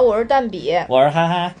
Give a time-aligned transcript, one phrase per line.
[0.00, 0.72] 好，我是蛋比。
[0.88, 1.54] 我是憨憨，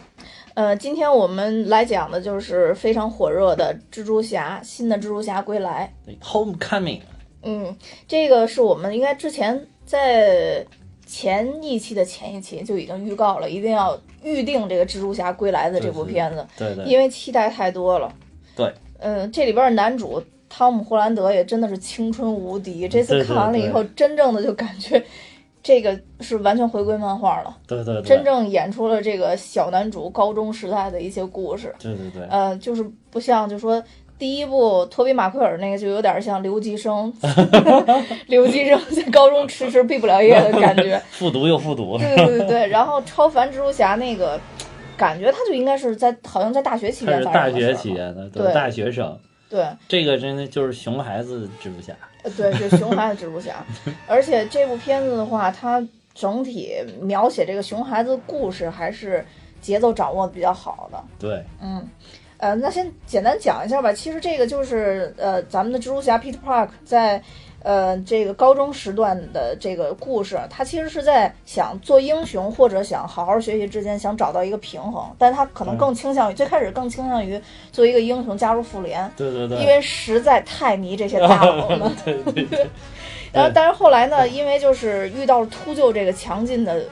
[0.54, 5.92] 呃，今天我们来讲的就是非常火热的蜘蛛侠，新的蜘蛛侠归来。
[6.22, 7.02] Homecoming，
[7.42, 7.76] 嗯，
[8.08, 10.64] 这个是我们应该之前在
[11.04, 18.10] 前一期的前一期就已经预告了，一定要预定这个蜘蛛侠归来的这部片子，对对因为期待太多了。
[18.56, 22.88] 对，嗯、这里边的男主汤姆·霍兰德也真的是青春无敌。
[22.88, 25.04] 这次看完了以后，真正的就感觉
[25.62, 27.56] 这个是完全回归漫画了。
[27.66, 31.74] 对对对，真正演出了这个小男主高中时代的一些故事。
[31.78, 33.82] 对对对，呃，就是不像，就说
[34.18, 37.12] 第一部托比马奎尔那个就有点像留级生，
[38.28, 41.00] 留级生在高中迟迟毕不了业的感觉。
[41.12, 44.38] 复读又复读，对对对对，然后超凡蜘蛛侠那个
[44.96, 49.64] 感觉，他就应该是在好像在大学期他间是大学期间的，对大学生，对。
[49.88, 53.64] 这个真的就是熊孩子蜘蛛侠，呃对，是熊孩子蜘蛛侠，
[54.06, 59.24] 而且这部片子的话，它整体描写这个熊孩子故事还是
[59.60, 61.02] 节奏掌握的比较好的。
[61.18, 61.88] 对嗯，
[62.38, 63.92] 呃，那先简单讲一下吧。
[63.92, 67.22] 其实这个就是呃，咱们的蜘蛛侠 Peter Park 在
[67.62, 79.10] 呃这个高中时段的这个故事，他其实是在想做英雄或者想好好学习之间想找到一个平衡，但他可能更倾向于、最开始更倾向于做一个英雄加入复联。
[79.16, 82.66] 对对对，因为实在太迷这些大佬了，对 对对，
[83.32, 86.82] 然后但是后来呢，因为就是遇到了秃鹫这个强劲的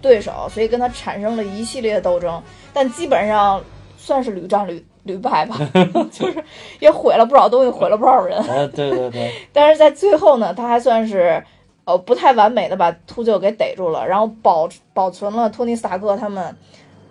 [0.00, 3.62] 对手，所以跟他产生了一系列的斗争，但基本上
[3.96, 5.56] 算是屡战屡屡败吧，
[6.12, 6.44] 就是
[6.80, 8.38] 也毁了不少东西，毁了不少人。
[8.38, 11.42] 啊对对对， 但是在最后呢，他还算是
[11.84, 16.54] 呃不太完美的把秃鹫给逮住了，然后保保存了托尼斯塔克他们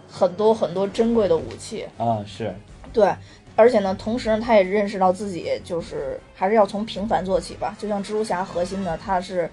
[0.09, 1.85] 很多很多珍贵的武器。
[1.97, 2.53] 啊是，
[2.93, 3.09] 对，
[3.55, 7.75] 而且呢，同时呢，他也认识到自己就是还是要从平凡做起吧。
[7.79, 9.49] 就像蜘蛛侠核心呢，他是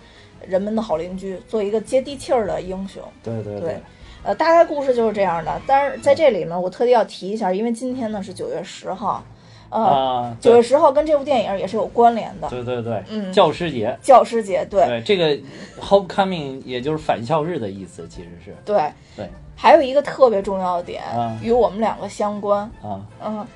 [0.47, 3.03] 人们的好邻居，做一个接地气儿的英雄。
[3.23, 3.81] 对对对，
[4.25, 5.61] 呃，大概故事就是这样的。
[5.67, 9.23] 但是在这里呢，我特地要提一下，因为今天呢是九月十号，
[9.69, 12.49] 呃，啊，九、啊月十号跟这部电影也是有关联的。
[12.49, 15.37] 对对对，嗯教师节，教师节，对对这个
[15.81, 22.61] Homecoming 也就是返校日的意思，其实是对对还有一个特别重要的点，啊与我们两个相关。
[22.83, 23.47] 啊，嗯，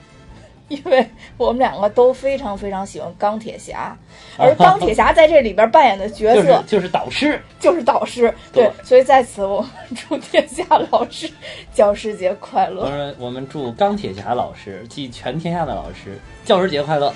[0.68, 1.06] 因为
[1.36, 3.96] 我们两个都非常非常喜欢钢铁侠，
[4.36, 8.32] 而钢铁侠在这里边扮演的角色就是就是导师，就是导师。
[8.52, 11.30] 对对，所以在此我们祝天下老师
[11.72, 12.90] 教师节快我乐。
[12.90, 17.14] 们我们祝钢铁侠老师及全天下的老师教师节快乐。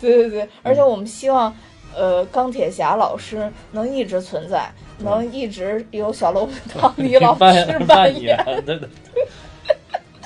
[0.00, 1.52] 对对对，而且我们希望，
[1.94, 8.36] 呃，钢铁侠老师能一直存在，能一直由小楼汤尼 老师扮扮演。
[8.64, 8.88] 对对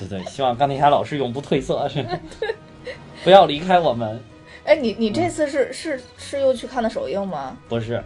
[0.08, 2.04] 对对，希望钢铁侠老师永不褪色，是
[3.22, 4.20] 不要离开我们。
[4.64, 7.56] 哎，你你这次是是是又去看的首映吗？
[7.68, 8.02] 不是，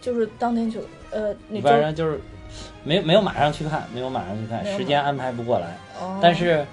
[0.00, 0.78] 就是当天去，
[1.10, 2.20] 呃，你周反正就是
[2.84, 5.76] 没没有马上去看，没有马上去看时间安排不过来。
[6.00, 6.64] 哦但是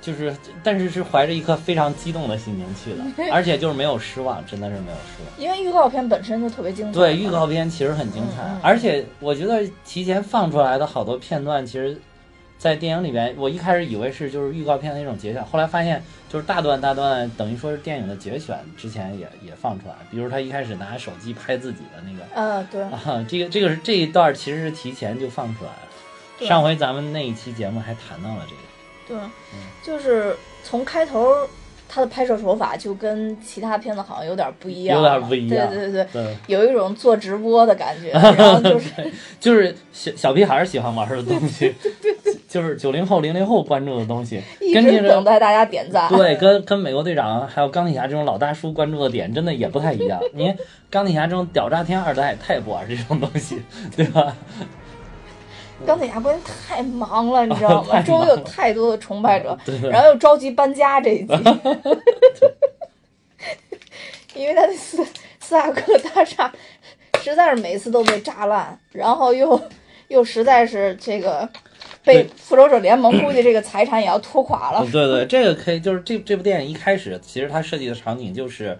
[0.00, 5.40] 就是但是是怀着一颗非常激动的心情去的， 而且就是没有失望，真的是没有失望。
[5.42, 6.92] 因为预告片本身就特别精彩。
[6.92, 11.98] 对，预告片其实很精彩，嗯嗯而且我觉得提前放出来的好多片段，其实，
[12.58, 22.40] 在电影里边，我一开始以为是就是预告片的那种节选，后来发现就是大段大段，等于说是电影的节选，之前也也放出来，比如他一开始拿手机拍自己的那个。
[22.40, 26.46] 啊，对，啊，这个这个是这一段其实是提前就放出来了。
[26.48, 31.32] 上回咱们那一期节目还谈到了这个，对，嗯就是从开头
[31.88, 35.68] 他的拍摄手法就跟其他片子好像有点不一样，有点不一样。
[35.68, 36.06] 对对对。
[36.12, 38.90] 对，有一种做直播的感觉， 然后就是
[39.38, 41.72] 就是小小屁孩儿喜欢玩的东西，
[42.48, 46.08] 就是九零后、零零后关注的东西，一直跟这个等待大家点赞。
[46.08, 50.20] 对，跟跟美国队长还有钢铁侠这种老大叔关注的点真的也不太一样。
[50.32, 50.56] 你看
[50.90, 53.62] 钢铁侠这种屌炸天二代，他也不玩这种东西，
[53.96, 54.34] 对吧？
[55.86, 58.00] 钢铁侠关键太忙了，你知道吗？
[58.06, 61.34] 周围有太多的崇拜者， 对然后又着急搬家这一集，
[64.34, 65.04] 因为他那斯
[65.40, 66.52] 斯塔克大厦
[67.22, 69.60] 实在是每次都被炸烂，然后又
[70.08, 71.48] 又实在是这个
[72.02, 74.86] 被复仇者联盟估计这个财产也要拖垮了。
[74.90, 78.78] 对对，这个可以，就是这这部电影一开始，其实它设计的场景就是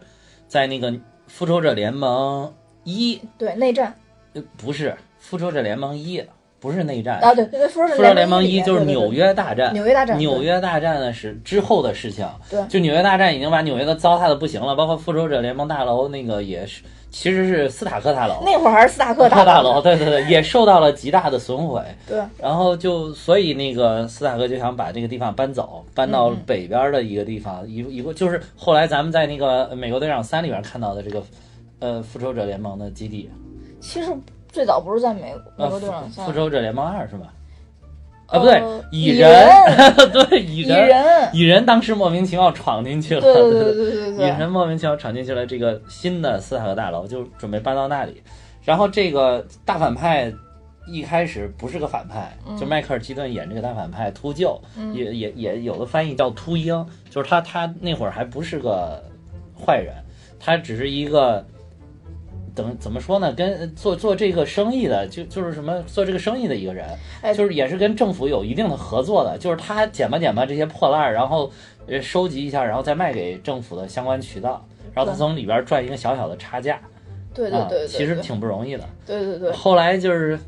[0.49, 0.93] 在那个
[1.27, 2.53] 复仇者联盟
[2.85, 3.95] 一，对内战
[4.35, 6.23] 呃不是复仇者联盟一，
[6.65, 21.83] 不是内战，啊，对对对，复仇者联盟一就是纽约大战，纽约大战，纽约大战呢是之后的事情，对就纽约大战已经把纽约都糟蹋的不行了，包括复仇者联盟大楼那个也是，其实是斯塔克大楼，那会儿还是斯塔克大大楼，对对对，也受到了极大的损毁。
[22.09, 31.23] 对然后就所以那个斯塔克就想把这个地方搬走，搬到北边的一个地方，一一个就是后来咱们在那个《美国队长三》里边看到的这个，
[31.81, 33.29] 呃，复仇者联盟的基地，
[33.83, 34.11] 其实
[34.55, 37.27] 最早不是在美国队长三复复，仇者联盟二是吧？
[38.29, 39.49] 啊，不对呃，蚁蚁人，
[40.13, 48.23] 对，蚁蚁人，蚁人当时莫名其妙闯进去了，对对对对对蚁人莫名其妙闯进去了这个新的斯塔克大楼，就准备搬到那里。
[48.63, 50.33] 然后这个大反派
[50.87, 54.59] 一开始不是个反派，就迈克尔基顿演这个大反派秃鹫，
[54.95, 59.03] 也也也有的翻译叫秃鹰，就是他他那会儿还不是个
[59.55, 59.93] 坏人，
[60.39, 61.45] 他只是一个。
[62.55, 63.33] 怎么怎么说呢？
[63.33, 66.87] 跟做做这个生意的，就就是什么做这个生意的一个人，
[67.21, 71.51] 哎就是也是跟政府有一定的合作的，就是他捡吧捡吧这些破烂，然后
[71.87, 74.65] 呃收集一下，然后再卖给政府的相关渠道，
[74.95, 76.81] 然后他从里边赚一个小小的差价，
[77.35, 78.85] 对对对，其实挺不容易的。
[79.05, 80.39] 对对对，后来就是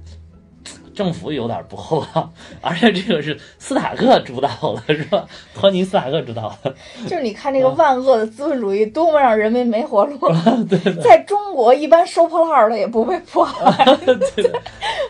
[0.97, 2.33] 政府有点不厚道，
[2.63, 4.49] 而且这个是斯塔克主导
[4.89, 5.27] 的，是吧？
[5.55, 6.75] 托尼斯塔克主导的，
[7.07, 10.19] 就是你看这个万恶的资本主义多么让人民没活路。
[10.69, 14.61] 对在中国，一般收破烂儿的也不被迫害，对的，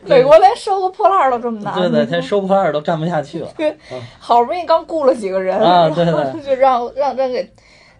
[0.02, 1.72] 美国连收个破烂儿都这么难。
[1.74, 3.48] 对的，他收破烂儿都干不下去了。
[3.56, 3.76] 对
[4.18, 7.48] 好不容易刚雇了几个人，啊对然后就让让让给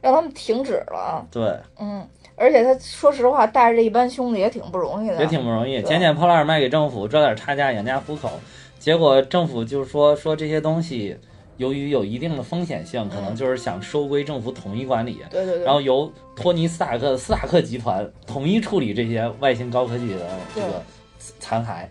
[0.00, 1.24] 让他们停止了。
[1.30, 2.06] 对，嗯，
[2.36, 8.30] 而且他说实话，带着这一班兄弟也挺不容易的，也挺不容易，捡捡破烂儿卖给政府，赚点差价养家糊口。
[8.78, 11.16] 结果政府就说说这些东西，
[11.56, 20.82] 由于有一定的风险性，可能就是想收归政府统一管理，对对对，然后由托尼斯塔克斯塔克集团统一处理这些外星高科技的这个
[21.40, 21.86] 残骸，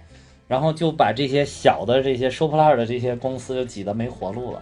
[0.48, 4.62] 然后就把这些小的这些收破烂儿的这些公司就挤得没活路了。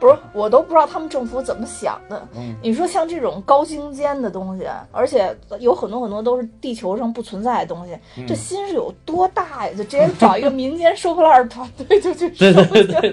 [0.00, 2.20] 不是我都不知道他们政府怎么想的。
[2.34, 9.72] 嗯你说像这种高精尖的东西，而且有很多很多都是地球上不存在的东西，嗯这心是有多大呀？
[9.76, 13.00] 就直接找一个民间收破烂儿团队就去对 收对对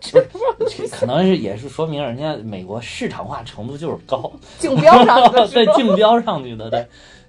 [0.00, 0.12] 去。
[0.12, 0.26] 对，
[0.68, 4.30] 这可能是也是说明人家美国市场化程度就是高。
[4.58, 6.84] 竞标上的 是对，竞标上去的，对，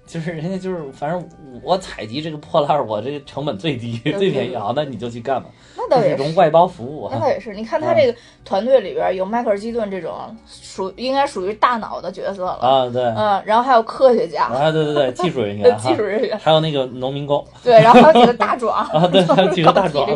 [0.06, 1.28] 就是人家就是，反正
[1.62, 6.16] 我采集这个破烂儿，我这个成本最低、 最便宜，好，那你就去干吧，那倒也是。
[6.16, 7.10] 种外包服务哈。
[7.14, 10.14] 那倒也是，你看他这个团队里边有迈克尔基顿这种
[10.46, 20.06] 属应该属于大脑的角色了，啊，对，嗯，然后还有科学家、啊，对对对，技术人呃员 哈技术，人员，还有那个农民工对，然后还有几个大壮， 啊，对，还有几个大壮，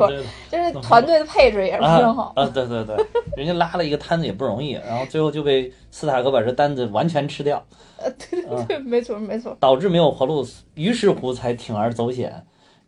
[0.50, 2.32] 就是团队的配置也是非常好。
[2.36, 2.94] 啊啊，对对对，
[3.36, 7.62] 人家拉了一个摊子也不容易，然后最后就被斯塔克把这单子完全吃掉，
[7.98, 9.56] 呃，对对对，没错没错。
[9.60, 12.44] 导致没有活路，于是乎才铤而走险，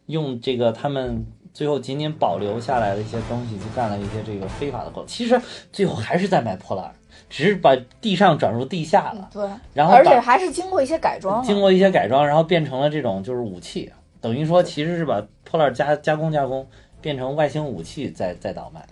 [0.07, 5.07] 用这个他们最后仅仅保留下来的一些东西，去干了一些这个非法的活动。
[5.07, 5.41] 其实
[5.73, 6.93] 最后还是在卖破烂，
[7.29, 9.43] 只是把地上转入地下了，对，
[9.75, 11.45] 然后而且还是经过一些改装啊。
[11.45, 16.67] 经过一些改装，然后变成了这种就是武器，等于说其实是把破烂加加工加工，
[17.01, 18.87] 变成外星武器再再倒卖，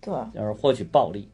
[0.00, 1.28] 对就是获取暴利。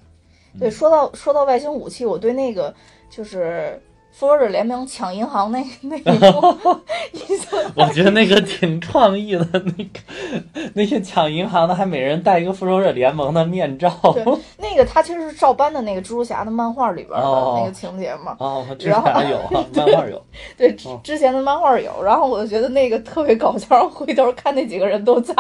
[0.59, 2.73] 对，说到说到外星武器，我对那个
[3.11, 3.81] 就是
[4.17, 6.57] 复仇者联盟抢银行那 那一幕
[7.75, 13.91] 我觉得那个挺创意的，那个 那些抢银行的还每人戴一个复仇者联盟的面罩。
[14.15, 14.25] 对，
[14.59, 18.37] 那个他其实是照搬的那个蜘蛛侠的漫画里边的哦那个情节嘛。
[18.39, 18.95] 哦，之前
[19.29, 20.25] 有啊，漫画有。
[20.57, 25.35] 对，哦之之前的漫画有，然后我就觉得那个特别搞笑，然后回头看那几个人都在，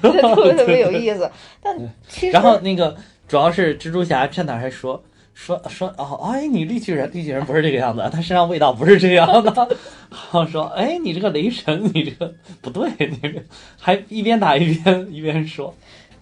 [0.00, 1.28] 特别特别有意思。
[1.60, 1.76] 但
[2.08, 2.94] 其实然后那个
[3.26, 5.02] 主要是蜘蛛侠趁哪儿还说
[5.34, 9.52] 说说哦，哎，你绿巨人，绿巨人不是这个样子，他身上味道不是这样的。
[10.10, 13.40] 然后说，哎，你这个雷神，你这个不对，你这个
[13.80, 15.74] 还一边打一边一边说，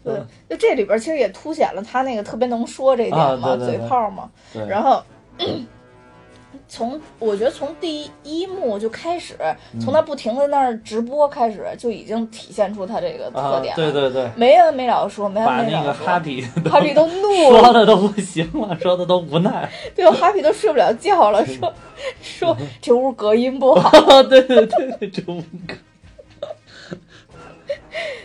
[0.04, 0.14] 对，
[0.48, 4.30] 就这里边其实也凸显了他那个特别能说这一点嘛，啊对对对嘴炮嘛。
[4.68, 5.02] 然后
[6.70, 9.34] 从我觉得从第一幕就开始，
[9.80, 13.92] 从他不停的那儿直播开始，就已经体现出他这个特啊，点了。
[13.92, 15.92] 对对对，没完没了地说，没把完没了地说。
[15.92, 19.68] 那个哈比 都哈比都怒了，说的都不行了，说的都无奈。
[19.96, 20.12] 对吧？
[20.12, 21.74] 哈比都睡不了觉了，说
[22.22, 23.90] 说这屋隔音不好。
[24.22, 25.74] 对对对，这屋隔。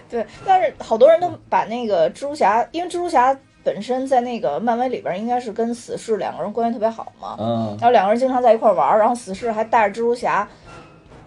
[0.07, 3.35] 对，但是好多人都把那个蜘蛛侠，因为蜘蛛侠
[3.65, 10.47] 本身在那个漫威里边应该是跟死侍两个人关系特别好嘛，嗯然后两个人经常在一块玩儿，然后死侍还带着蜘蛛侠，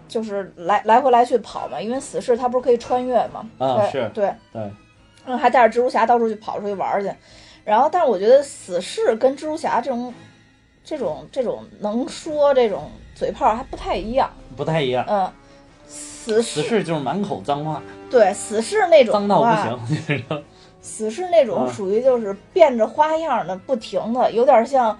[0.07, 4.61] 就是来来回来去跑嘛，因为死侍他不是可以穿越嘛，对啊是对，对，
[5.25, 7.11] 然后还带着蜘蛛侠到处去跑出去玩儿去，
[7.65, 10.13] 然后但是我觉得死侍跟蜘蛛侠这种
[10.83, 15.05] 这种这种能说这种嘴炮还不太一样，不太一样。
[15.09, 15.29] 嗯，
[15.85, 20.43] 死死侍侍就是满口脏话，对死侍那种脏到不话行，你知道吗？
[20.81, 21.71] 死侍那种啊。
[21.71, 24.97] 属于就是变着花样的不停的，有点像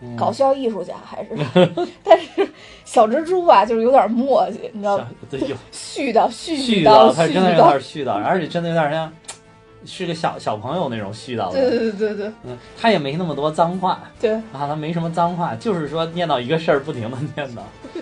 [0.00, 0.16] 嗯。
[0.16, 1.30] 搞笑艺术家，还是，
[2.04, 2.48] 但是
[2.84, 5.08] 小蜘蛛吧，就是有点磨叽，你知道吗？
[5.30, 5.56] 对，有。
[5.72, 9.12] 絮叨絮絮叨叨，他絮真的有叨，点絮叨，而且真的有点像
[9.84, 11.70] 是个小小朋友那种絮叨对的。
[11.70, 12.32] 对对对对。
[12.44, 14.00] 嗯，他也没那么多脏话。
[14.20, 17.60] 对，啊，他没什么脏话，就是说念叨一个事儿，不停的念叨，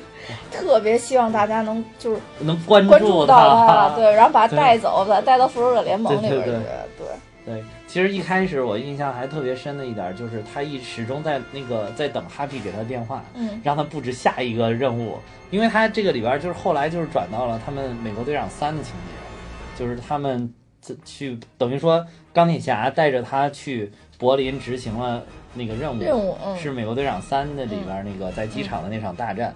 [0.50, 3.88] 特别希望大家能就是能关关注到他。
[3.96, 6.44] 对， 然后把他带走，把他带到复仇者联盟里边去，对。
[6.44, 6.62] 对
[6.98, 7.06] 对。
[7.46, 13.60] 对，其实一开始我印象还特别深的一点就是他一始终在那个在等哈皮给他电话，嗯。
[13.62, 15.16] 让他布置下一个任务，
[15.52, 25.22] 因为他这个里边就是后来就是转到了他们美国队长三的情节，就是他们自去等于说钢铁侠带着他去柏林执行了
[25.54, 26.58] 那个任务，任务嗯。
[26.58, 29.54] 是美国队长三的里边那个在机场的那场大战。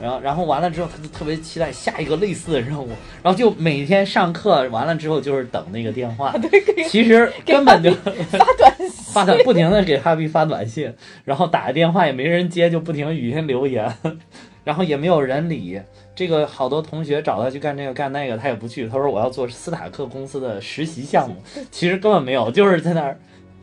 [0.00, 2.88] 然后，然后完了之后，他就特别期待下一个类似的任务，
[3.22, 6.34] 然后就每天上课完了之后就是等那个电话，
[6.88, 10.92] 其实根本就发短信， 发短不停的给哈比发短信，
[11.24, 13.92] 然后打个电话也没人接，就不停语音留言，
[14.64, 15.80] 然后也没有人理。
[16.16, 18.86] 这个好多同学找他去干这个干那个，他也不去。
[18.88, 21.36] 他说我要做斯塔克公司的实习项目，
[21.72, 23.18] 其实根本没有，就是在那儿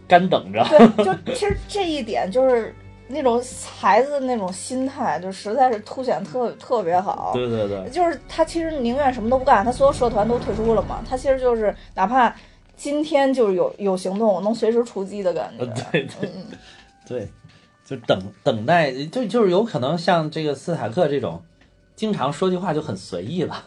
[0.06, 0.62] 干等着。
[0.98, 2.76] 对，就其实这一点就是
[3.12, 3.42] 那种
[3.80, 7.32] 孩子的那种心态，就实在是凸显特特别好。
[7.34, 11.04] 对对对，就是他其实宁愿什么都不干，他所有社团都退出了嘛。
[11.08, 12.34] 他其实就是哪怕
[12.76, 15.64] 今天就是有有行动，能随时出击的感觉。
[15.64, 16.30] 呃对对
[17.08, 17.30] 对，
[17.86, 21.44] 就等等待，就就是有可能像这个斯塔克这种，
[21.96, 23.64] 经常说句话就很随意了，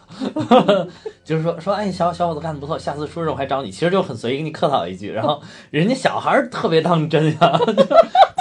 [1.23, 5.41] 就是说说哎小小伙子干的不错，下次出任务还找你，其实就很随意给你客套一句，然后
[5.71, 7.73] 人家小孩儿特别当真呀， 就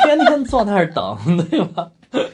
[0.05, 1.17] 天天坐那儿等，
[1.51, 1.91] 对吧？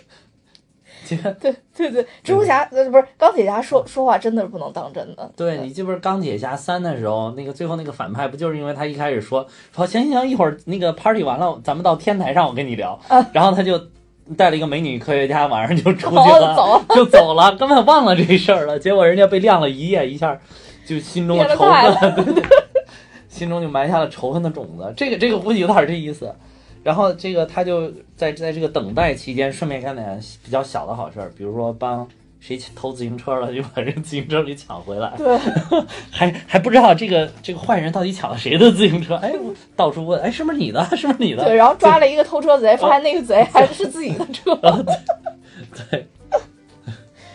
[1.11, 5.29] 对对对，蜘蛛侠呃不是钢铁侠说说话真的是不能当真的。
[5.37, 12.97] 对你记不记得钢铁侠三的时候，那个最后那个反派不就是因为他一开始说说行行行，一会儿那个 party 完了，咱们到天台上我跟你聊，
[13.33, 13.77] 然后他就
[14.37, 18.79] 带了一个美女科学家，晚上就出去了， 就走了，根本忘了这事儿了。
[18.79, 20.39] 结果人家被晾了一夜，一下
[20.87, 22.45] 就心中的仇恨，对对，
[23.29, 24.93] 心中就埋下了仇恨的种子。
[24.97, 26.35] 这个这个估计有点这意思。
[26.83, 32.09] 然后这个他就在在这个等待期间，顺便干点比较小的好事儿，比如说帮
[32.41, 35.13] 谁偷自行车了，就把人自行车给抢回来。
[35.17, 35.39] 对，
[36.11, 39.15] 还还不知道这个这个坏人到底抢了谁的自行车？
[39.17, 40.83] 哎，我到处问，哎，是不是你的？
[40.97, 41.45] 是不是你的？
[41.45, 44.57] 对，然后抓了一个偷车贼，发现那个贼还是自己的车。
[45.91, 46.09] 对，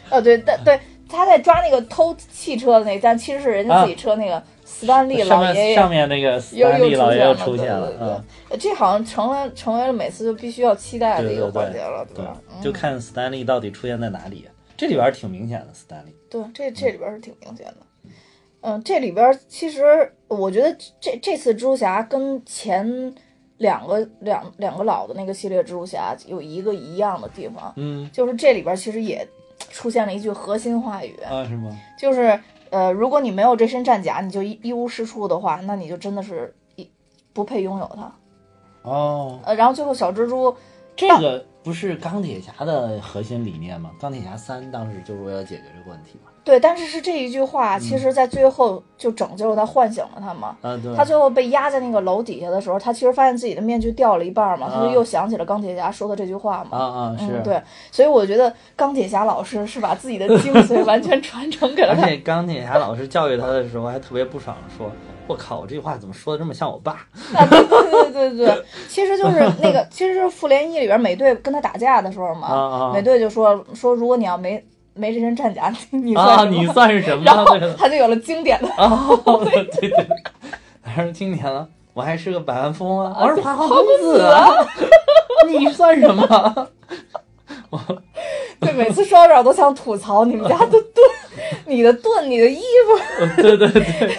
[0.10, 14.48] 哦，对，但对，他在抓那个偷汽车的那个，但其实是人家自己车那个斯丹利老爷爷上面那个斯又丹利又老爷又出现了，对这好像成了成为了每次就必须要期待的一个环节了，对吧？，嗯就看斯丹利到底出现在哪里。
[14.77, 16.15] 这里边挺明显的，斯丹利。
[16.29, 17.77] 对，这这里边是挺明显的。
[18.62, 23.13] 嗯，这里边其实我觉得这这次蜘蛛侠跟前
[23.58, 29.27] 两个两两个老的那个系列蜘蛛侠有一个一样的地方，嗯就是这里边其实也
[29.70, 31.77] 出现了一句核心话语，啊，是吗？
[31.98, 32.39] 就是
[32.72, 36.89] 呃，如果你没有这身战甲，你就一一无是处的话，那你就真的是一
[37.34, 38.12] 不配拥有它。
[38.82, 40.53] 哦，呃，然后最后小蜘蛛
[40.96, 43.89] 这个不是钢铁侠的核心理念吗？
[44.00, 46.31] 钢铁侠三当时就是为了解决这个问题嘛。
[46.43, 50.55] 对，但是是这一句话，其实在最后就拯救了他，唤醒了他嘛。
[50.62, 50.95] 啊，对。
[50.95, 56.77] 他最后被压在那个楼底下的时候，他其实发现自己的面具掉了一半嘛，他就啊又想起了钢铁侠说的这句话嘛。
[56.77, 57.60] 啊啊是，嗯，对，
[57.91, 62.03] 所以我觉得钢铁侠老师是把自己的精髓完全传承给了他。
[62.05, 64.91] 而且钢铁侠老师教育他的时候还特别不爽，说
[65.27, 66.91] ：“我靠，我这句话怎么说的这么像我爸
[67.34, 74.63] 啊，对对对对对，其实就是那个，其实就是复联一里边美队跟他打架的时候嘛，啊啊美队就说说如果你要没
[74.94, 76.46] 没这身战甲，你啊？
[76.46, 77.24] 你算是什么？
[77.25, 77.46] 然后
[77.77, 80.08] 他就有了经典的哦，对对对，
[80.84, 81.67] 还是经典了。
[81.94, 84.50] 我还是个百万富翁啊，我是花花公子啊，
[85.48, 86.67] 你算什么？
[87.70, 87.79] 我
[88.60, 90.84] 对，每次说到这儿我都想吐槽你们家的盾，
[91.65, 94.17] 你的盾，你的衣服对对 对，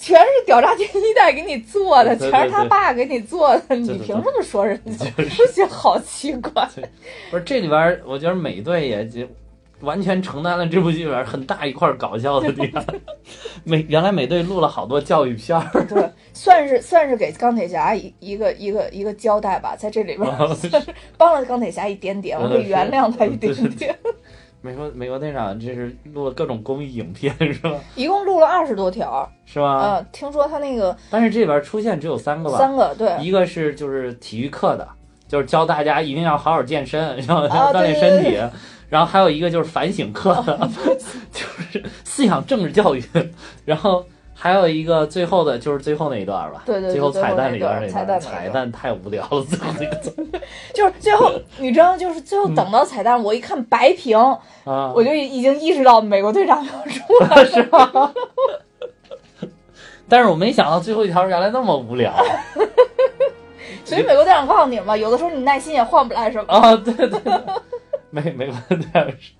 [0.00, 5.06] 全是屌炸天一代给你做的，全是他爸给你做的，你凭什么说人家？
[5.18, 6.66] 我觉得好奇怪。
[7.30, 9.26] 不是这里边儿，我觉得美队也就
[9.80, 12.82] 完全承担了这部剧里边儿很大一块儿搞笑的地方。
[13.64, 20.88] 美原来美队录了好多教育片儿，对，算是算是给钢铁侠一一个一个一个交代吧，在这里边哦 算是
[21.18, 23.94] 帮了钢铁侠一点点，我可以原谅他一点点。
[24.62, 27.72] 美国美国队长这是录了各种公益影片 是吧？
[27.94, 29.96] 一共录了二十多条，是吧？
[29.98, 32.58] 嗯，听说他那个但是这里边儿出现只有三个吧？
[32.58, 34.86] 三个对，一个是就是体育课的，
[35.26, 38.38] 就是教大家一定要好好健身，要啊锻炼对身体。
[38.90, 40.68] 然后还有一个就是反省课的，
[41.32, 43.02] 就是思想政治教育。
[43.64, 44.04] 然后
[44.42, 49.96] 还有一个最后的就是最后那一段吧，对对对最后彩蛋里边最后那那段彩蛋太无聊了，最后那个
[50.72, 54.18] 就是最后你知道，就是最后等到彩蛋，我一看白屏，
[54.64, 57.44] 啊，我就已经意识到美国队长要出来了。
[57.52, 58.14] 是吧？
[60.08, 62.12] 但是我没想到最后一条原来那么无聊
[63.84, 66.52] 所以美国队长告诉你了嘛，有的时候你耐心也换不来什么。
[66.52, 66.74] 啊！
[66.82, 67.32] 对对对，
[68.08, 69.32] 美美国队长是。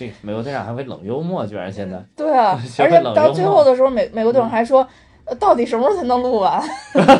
[0.00, 4.86] 这美国队长还会冷幽默，居然现在对啊， 而且到最后的时候，美美国队长还说，
[5.26, 6.62] 呃到底什么时候才能录完？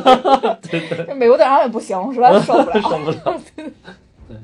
[0.62, 2.80] 这美国队长也不行，实在受不了。
[2.80, 3.40] 受不了。
[3.56, 4.36] 对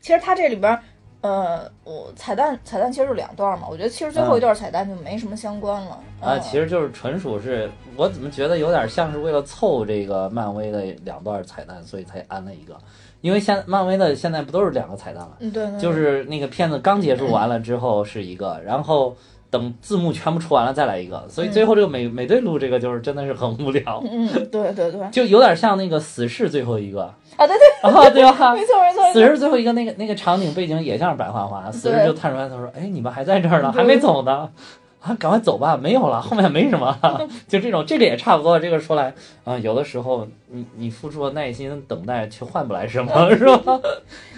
[0.00, 0.80] 其实它这里边儿，
[1.22, 5.98] 呃，我彩蛋彩蛋其实就两段嘛，我觉得其实最后一段彩蛋就没什么相关了。
[6.20, 12.78] 啊，嗯其实就是纯属是我怎么觉得有点像是为了凑这个漫威的两段彩蛋，所以才安了一个。
[13.20, 15.30] 因为现漫威的现在不都是两个彩蛋吗？
[15.40, 19.16] 嗯，对对，就是那个片子刚结束完了之后是一个，然后
[19.50, 27.12] 等字幕全部出完了再来一个，所以最后这个美美队录这个就是真的是很无聊，嗯，对对对，就有点像那个死侍最后一个。
[27.36, 28.52] 啊，对对， 啊，对 吧？
[28.54, 34.48] 没错没错，死侍最后一个那个那个场景背景也像是白花花，死侍就探出来，他说：“哎，你们还在这儿呢，还没走呢。”
[35.00, 38.58] 啊，赶快走吧，没有了，后面没什么了， 就这种，这个也差不多。
[38.58, 39.14] 这个说来
[39.44, 43.80] 啊、有的时候你你付出了耐心等待，却换不来什么，是吧？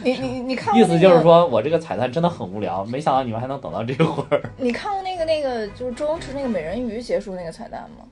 [0.05, 4.43] 你你你看 过意思就是说我这个彩蛋真的很无聊，没想到你们还能等到这会儿。
[4.59, 8.05] 你看过那个那个就是周星驰那个美人鱼结束那个彩蛋吗？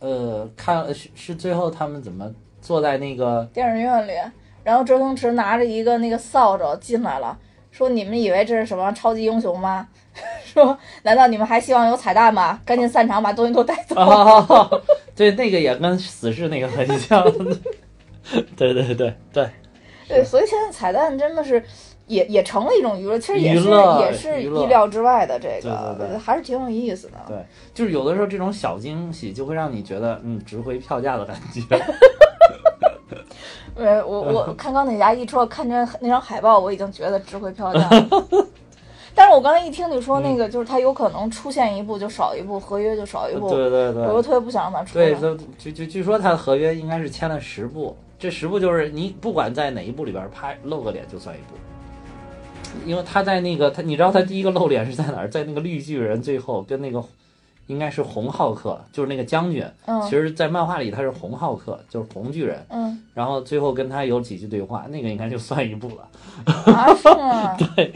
[0.00, 2.28] 呃，看是是最后他们怎么
[2.60, 4.12] 坐在那个电影院里，
[4.64, 7.38] 然后周星驰拿着一个那个扫帚进来了，
[7.70, 9.86] 说：“你们以为这是什么超级英雄吗？
[10.44, 12.60] 说难道你们还希望有彩蛋吗？
[12.64, 13.96] 赶紧散场，把东西都带走。
[13.96, 14.70] 啊，
[15.16, 17.22] 对，那个也跟死侍那个很像。
[18.56, 19.50] 对对对对，
[20.08, 21.62] 对， 所以现在彩蛋真的是
[22.06, 23.68] 也也成了一种娱乐，其实也是
[24.00, 27.14] 也是意料之外的这个，还是挺有意思的。
[27.26, 27.36] 对
[27.74, 31.62] 就是有的时候这种小惊喜就会让你觉得嗯值回票价的感觉。
[33.74, 38.18] 呃，我我看钢铁侠一出，看见那张海报，我已经觉得值回票价了。
[39.14, 45.04] 但是我刚才一听你说那个，就是他有可能出现一部就少一部，合约就少一部，对对对我又特别不想让他出来。
[45.10, 51.54] 对，就就据据说他的合约应该是签了十部，这十部就是你不管在哪一部里边拍露个脸就算一部。
[52.86, 55.28] 因为他在那个他，你知道他第一个露脸是在哪儿？
[55.28, 57.04] 在那个绿巨人最后跟那个
[57.66, 59.62] 应该是红浩克，就是那个将军。
[59.84, 62.64] 嗯其实，在漫画里他是红浩克，就是红巨人。
[62.70, 66.08] 嗯然后最后跟他有几句对话，那个应该就算一部了。
[66.72, 67.54] 啊是吗？
[67.76, 67.92] 对。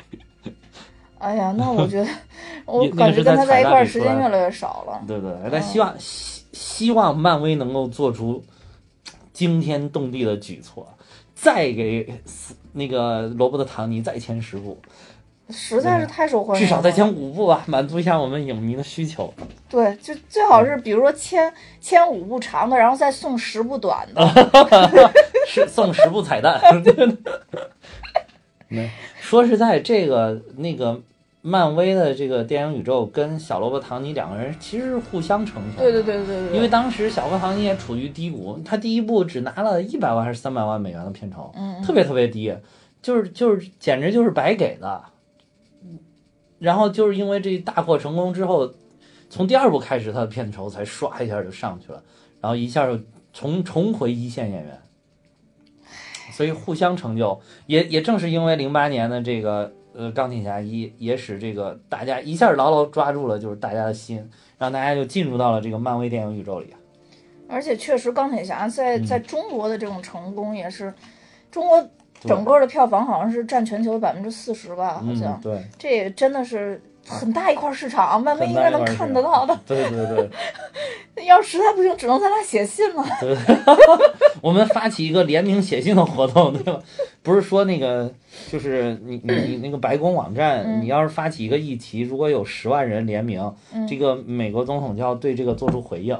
[1.18, 2.08] 哎呀，那我觉得
[2.66, 5.00] 我感觉跟他在一块儿时间越来越少了。
[5.06, 8.42] 对对对，但希望希希望漫威能够做出
[9.32, 10.86] 惊天动地的举措，
[11.34, 12.20] 再给
[12.72, 14.78] 那个罗伯特·唐尼再签十部，
[15.50, 19.32] 实在是太受欢迎了，至少再签五部吧，满足一下我们影迷的需求。
[19.68, 24.22] 对，就最好是比如说签签五部长的，然后再送十部短的。
[25.48, 26.60] 是送十部彩蛋。
[28.68, 31.00] 没说实在，这个那个
[31.42, 35.76] 漫威的这个电影宇宙跟小罗伯·唐尼两个人其实是互相成全。
[35.76, 42.52] 对对对对对对，因为当时小罗伯·唐尼也处于低谷，他第一部只拿了一百万还是三百万美元的片酬，嗯特别特别低，
[43.00, 45.04] 就是就是简直就是白给的。
[46.58, 48.72] 然后就是因为这大获成功之后，
[49.28, 52.02] 从第二部开始，他的片酬才唰一下就上去了，
[52.40, 52.98] 然后一下就
[53.32, 54.80] 重重回一线演员，
[56.36, 57.40] 所以互相成就。
[57.66, 66.74] 也也正是因为零八年的这个呃钢铁侠一，也使这个大家一下牢牢抓住了就是大家的心，让大家就进入到了这个漫威电影宇宙里。
[67.48, 70.92] 而且确实钢铁侠在嗯在中国的这种成功也是，
[71.50, 71.88] 中国
[72.20, 75.64] 整个的票房好像是占全球百分之四十吧，好嗯像，对。
[75.78, 79.58] 这也真的是很大一块市场，漫威很应该能看得到的。
[79.66, 80.28] 对对对
[81.26, 83.04] 要实在不行，只能咱俩写信了。
[83.20, 83.36] 对，
[84.42, 86.78] 我们发起一个联名写信的活动，对吧？
[87.22, 88.12] 不是说那个，
[88.52, 96.16] 就是你你你那个白宫网站，嗯你要是发起一个议题，如果有十万人联名，嗯这个美国总统就要对这个做出回应。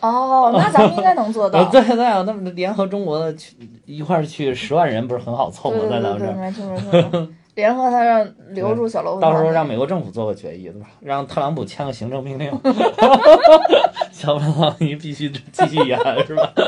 [0.00, 1.64] 哦，那咱们应该能做呃，到。
[1.70, 5.78] 对对啊，那么联合中国的去一块儿去十万人，不是很好凑吗？
[5.90, 6.34] 在咱们这儿。
[6.34, 7.28] 没错没错。
[7.54, 10.88] 联合他让留住小罗伯特，到时候让美国政府做个决议，对吧？
[11.00, 12.50] 让特朗普签个行政命令，
[14.12, 16.52] 小罗伯特你必须继续演，是吧？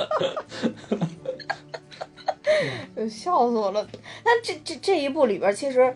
[2.94, 3.86] 呃笑死我了。
[4.24, 5.92] 那这这这一部里边，其实，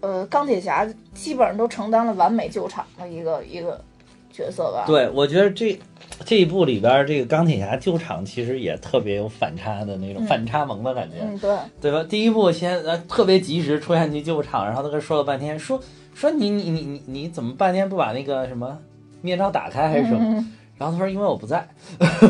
[0.00, 3.82] 呃，钢铁侠基本上都承担了完美救场的一个一个
[4.30, 4.84] 角色吧。
[4.86, 5.78] 对，我觉得这
[6.24, 10.26] 这一部里边儿，这个钢铁侠救场其实也特别有反差的那种、嗯。
[10.26, 12.04] 反差萌的感觉，嗯，对，对吧？
[12.08, 15.80] 第一部先呃特别及时出现去救场，然后他跟说了半天，说
[16.14, 18.78] 说你你你你你怎么半天不把那个什么
[19.20, 20.18] 面罩打开还是什么？
[20.22, 20.52] 嗯。
[20.78, 21.58] 然后他说因为我不在。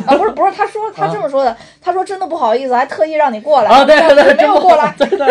[0.07, 3.71] 啊，不是不是，他说 他这么说的，他说真的不好意思，还特意让你过来。
[3.71, 5.27] 啊，对对对，没有过来，对对，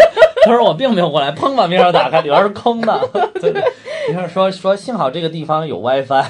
[0.46, 3.00] 他说我并没有过来，砰把面罩打开，里边是空的，
[3.40, 3.64] 对对，
[4.10, 6.24] 你看说说幸好这个地方有 WiFi，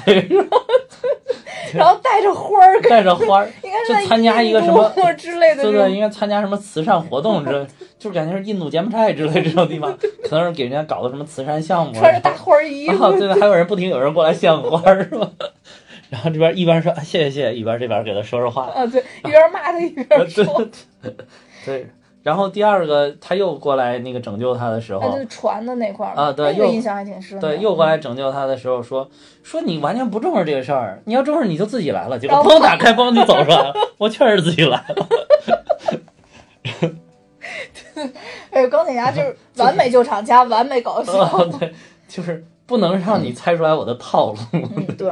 [1.78, 7.66] 然后带着花儿，带着花儿，应该参加一个什么之类的对对，应该参加什么慈善活动之类，
[7.98, 11.92] 就是感觉是印度柬埔寨之类这种地方，可能是给人家搞的什么慈善项目。
[11.92, 15.30] 穿着大花儿衣啊，服，对对，还有人不停有人过来献花是吧？
[16.10, 20.44] 然后这边一边说啊谢谢谢谢，一边这边给他说说话，啊，对，一边骂他一边说，
[21.64, 21.86] 对。
[22.22, 27.48] 然后第二个他又过来那个拯救他的时哎，候就，船的那块儿啊对又那个印象还挺深的。
[27.48, 29.08] 对，又过来拯救他的时候说
[29.42, 32.18] 说你完全不重视这个事儿，你要重视你就自己来了。
[32.18, 35.08] 结果砰打开嘣就走出来了， 我确实自己来了。
[38.50, 41.12] 哎呦，钢铁侠就是完美救场加完美搞笑。
[41.20, 41.72] 哦，对，
[42.08, 44.38] 就是不能让你猜出来我的套路。
[44.52, 45.10] 嗯，对。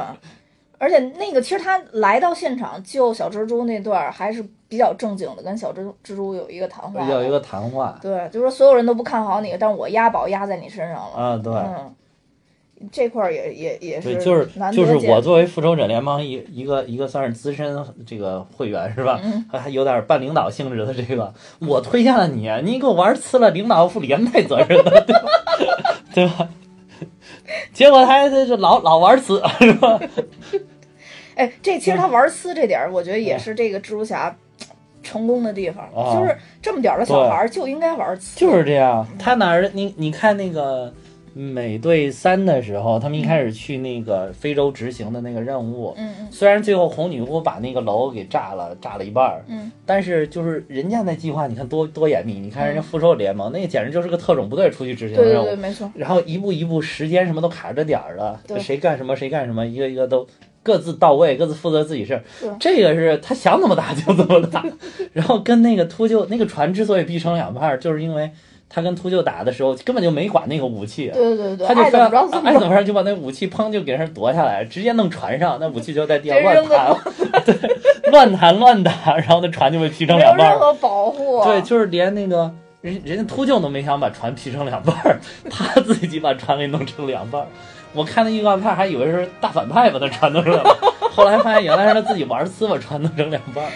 [0.81, 7.07] 而且那个其实他来到现场救小蜘蛛那段儿还是比较正经的，跟小蜘蜘蛛有一个谈话。
[7.07, 11.15] 有一个谈话对，就是说所有人都不看好你，但我押宝押在你身上了。
[11.15, 11.53] 啊，对。
[11.53, 11.93] 嗯，
[12.91, 19.19] 这块儿也也也对，就是就是我作为复仇者联盟一一个一个算是资深这个会员是吧？
[19.23, 25.29] 嗯还还有点半领导性质的这个，我推荐了你，你给我玩呲了，领导负连带责任的，对吧？
[26.15, 26.49] 对吧？
[27.73, 29.99] 结果他他就老老玩呲是吧？
[31.35, 34.35] 哎，这其实他玩呲这点儿，我觉得也是这个蜘蛛侠
[35.01, 38.37] 成功的地方，啊就是这么点儿的小孩儿就应该玩呲。
[38.37, 40.93] 就是这样，他哪儿你你看那个
[41.33, 46.27] 美队三的时候，他们一开始去那个非洲执行的那个任务，嗯嗯。
[46.31, 55.91] 虽然最后红女巫把那个楼给炸了，炸了一半儿，嗯，但是就是人家那计划，你看多多严密，你看人家复仇者联盟那简直就是个特种部队出去执行任务，对对对，没错。
[55.95, 58.59] 然后一步一步时间什么都卡着点儿的，对。
[58.59, 60.27] 谁干什么谁干什么，一个一个都
[60.63, 62.23] 各自到位，各自负责自己事儿。
[62.39, 62.49] 对。
[62.59, 64.65] 这个是他想怎么打就怎么打，
[65.13, 68.31] 然后跟那个秃鹫那个船之所以劈成两半儿，就是因为
[68.73, 71.09] 他跟秃鹫打的时候根本就没管那个武器。
[71.13, 72.49] 对对对，他就爱怎么非要着怎么着。
[72.49, 76.95] 爱怎么着就把那武器砰就给人夺下来，直接弄船上，那武器就在地上乱弹，
[77.45, 80.51] 对，乱弹乱打，然后那船就被劈成两半儿。
[80.51, 81.43] 任何保护。
[81.43, 82.49] 对，就是连那个
[82.81, 85.19] 人人家秃鹫都没想把船劈成两半儿，
[85.51, 87.47] 他自己把船给弄成两半儿。
[87.93, 90.73] 我看那预告片还以为是大反派把他船弄成两半，
[91.11, 93.69] 后来发现原来是他自己玩呲把船弄成两半儿。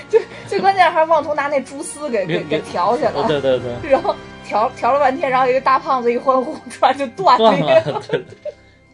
[0.47, 8.01] 最关键还是妄图拿那蛛丝给给给给调起来，哦，对对对，然后调调了半天，然后一个大胖子一欢呼，突然就断断了，了。
[8.07, 8.23] 对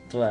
[0.10, 0.22] 对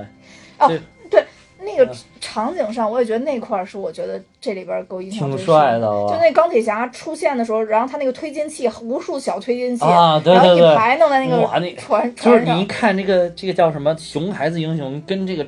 [0.58, 0.78] 哦
[1.10, 1.24] 对，
[1.60, 12.44] 那个嗯场景上，我也觉得那块儿是我觉得这里边儿够印象挺最深帅的哇就那钢铁侠出现的时候，然后他那个推进器，无数小推进器，啊对然后一排弄在那个船就是。
[12.44, 15.46] 你一看这个这个叫什么熊孩子英雄，跟这个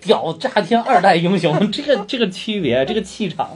[0.00, 3.50] 屌炸天二代英雄这个这个区别，这个气场。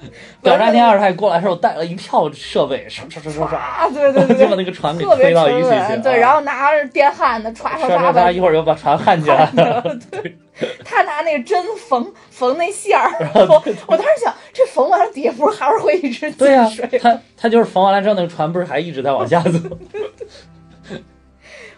[0.42, 6.02] 屌炸天二代过来的时候带了一票设备，唰唰唰唰唰，啊，对对对 就把，那个船给特别推到一起，去。
[6.02, 9.82] 对，啊然后拿着电焊的唰唰唰，歘把一会儿又把船焊起来了。
[10.10, 10.36] 对
[10.84, 16.98] 他拿那个针缝缝那线儿，我我当时想，这缝完了底下不是还是会一直对呀、进水？
[16.98, 19.58] 他他就是缝完了之后，那个船不是还一直在往下走？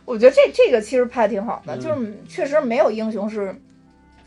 [0.06, 3.54] 我觉得这这个其实拍的挺好的，嗯就是确实没有英雄是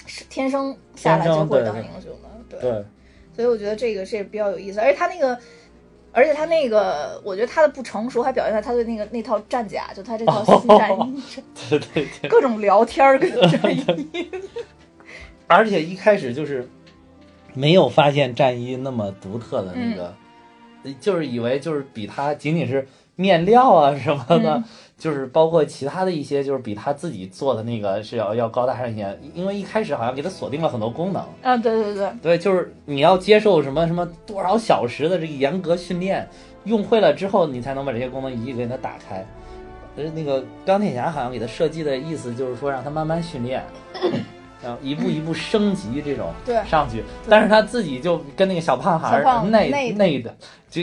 [0.05, 2.85] 是天生下来就会当英雄的，对，对，
[3.35, 5.37] 所以我觉得这个是比较有意思，而且他那个。
[6.15, 14.29] 而且他那个，我觉得他的不成熟还表现在他的那个那套战甲，就他这套新战衣 上，对对对，各种聊天儿跟战衣。
[15.47, 16.69] 而且一开始就是
[17.55, 20.13] 没有发现战衣那么独特的那个，
[20.99, 24.63] 就是以为就是比他仅仅是面料啊什么的，嗯
[25.03, 29.19] 就是包括其他的一些，就是比他自己做的那个是要要高大上一些。
[29.33, 36.25] 因为一开始好像给他锁定了很多功能，啊，对对对，对，就是你要接受什么什么多少小时的这个严格训练，
[36.63, 39.25] 用会了之后，你才能把这些功能一一给它打开。
[39.97, 43.61] 呃，那个钢铁侠好像给他设计的意思就是说让他慢慢训练，
[44.63, 50.33] 然后一步一步升级这种对上去，但是他自己就跟那个小胖孩儿内内内的
[50.69, 50.81] 就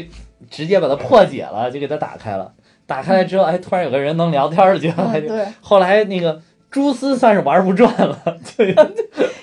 [0.50, 2.52] 直接把它破解了，就给他打开了。
[2.90, 8.20] 打开来之后，哎，突然有个人能聊天儿，就嗯，对，后来那个蛛丝算是玩不转了，
[8.56, 8.74] 对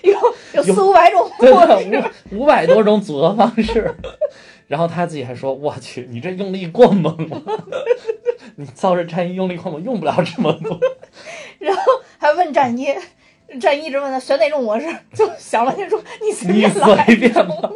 [0.03, 0.19] 有 有
[0.55, 1.49] 有四五百种 对，
[1.89, 3.95] 对，五五百多种组合方式。
[4.67, 7.41] 然后他自己还说：“我去，你这用力过猛了，
[8.57, 10.77] 你造这战衣用力过猛，用不了这么多。
[11.57, 11.81] 然后
[12.17, 12.89] 还问战衣，
[13.61, 17.71] 战衣一直问他选哪种模式，就想了天说你随你便来，随便吧。”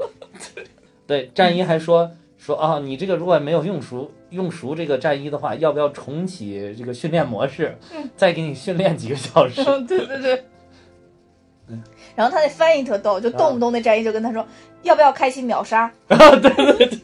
[1.08, 7.78] 对，战衣还说说啊，你这个如果没有用熟用熟这个战衣的话，要不要重启这个训练模式，
[8.18, 9.62] 再给你训练几个小时？
[9.68, 10.44] 嗯，对对对。
[12.16, 14.46] 然后他那翻译特逗，就动不动那战衣就跟他说，
[14.82, 15.84] 要不要开启秒杀？
[16.10, 17.00] 啊，对对对，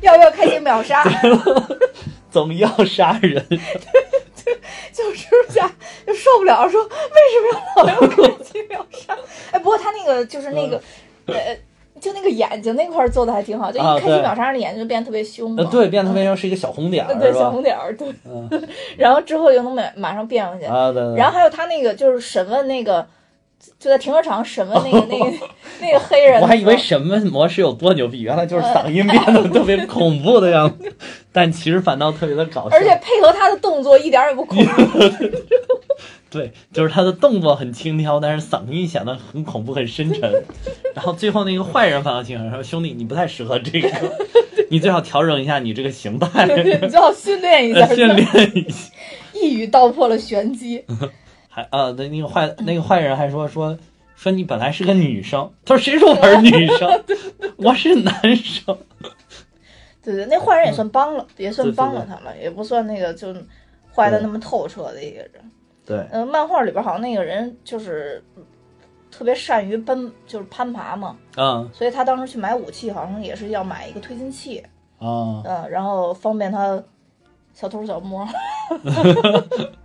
[0.00, 1.02] 要不要开启秒杀？
[2.30, 3.44] 总要杀人。
[4.92, 5.70] 就蜘蛛侠
[6.06, 9.16] 就受不了，说为什么要老要开启秒杀？
[9.50, 10.80] 哎，不过他那个就是那个，
[11.26, 11.56] 呃，
[12.02, 15.54] 就那个眼睛那块儿做的还挺好，就一开机秒杀，那眼睛就变得特别凶。
[15.70, 17.62] 对，变特别凶是一个小红点儿，对，小红？
[17.62, 18.08] 点儿，对。
[18.26, 18.50] 嗯
[18.98, 20.64] 然后之后又能马马上变回去。
[20.64, 21.16] 啊，对对。
[21.16, 23.06] 然后还有他那个就是审问那个
[23.78, 25.36] 就在停车场审问那个 那个
[25.80, 30.92] 那个黑人我还以为审问模式有多牛逼，原来就是嗓音变得特别恐怖的样子，
[31.32, 32.76] 但其实反倒特别的搞笑。
[32.76, 34.98] 而且配合他的动作一点儿也不恐怖。
[36.30, 40.32] 对，就是他的动作很轻佻，但是嗓音显得很恐怖、很深沉。
[40.94, 43.88] 然后最后那个坏人反倒轻声说：“兄弟，你不太适合这个，
[44.70, 48.90] 你最好调整一下你这个形态，你最好训练一下，训练一下。”
[49.34, 50.82] 一语道破了玄机。
[51.54, 53.76] 还啊，那那个坏那个坏人还说说
[54.16, 57.04] 说你本来是个女生，他说谁说我是女生？
[57.58, 58.74] 我是男生。
[60.02, 63.34] 对对，那坏人也算帮了，也算对对帮了他了，也不算那个就
[63.94, 65.32] 坏的那么透彻的一个人。
[65.84, 68.24] 对，嗯、漫画里边好像那个人就是
[69.10, 74.64] 特别善于奔，就是攀爬嘛，嗯所以他当时去买武器，好像也是要买一个推进器，
[74.98, 76.82] 啊，嗯、然后方便他
[77.52, 78.26] 小偷小摸。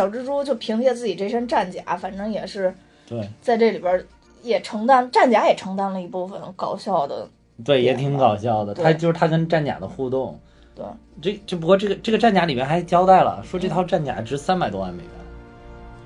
[0.00, 2.74] 小蜘蛛就凭借自己这身战甲，反正也是
[3.06, 4.02] 对在这里边
[4.42, 7.28] 也承担战甲也承担了一部分搞笑的，
[7.62, 8.72] 对，也挺搞笑的。
[8.72, 10.40] 他就是他跟战甲的互动。
[10.74, 10.86] 对，
[11.20, 15.10] 这这不过这个这个战甲里面还交代了，说这套战甲值三百多万美元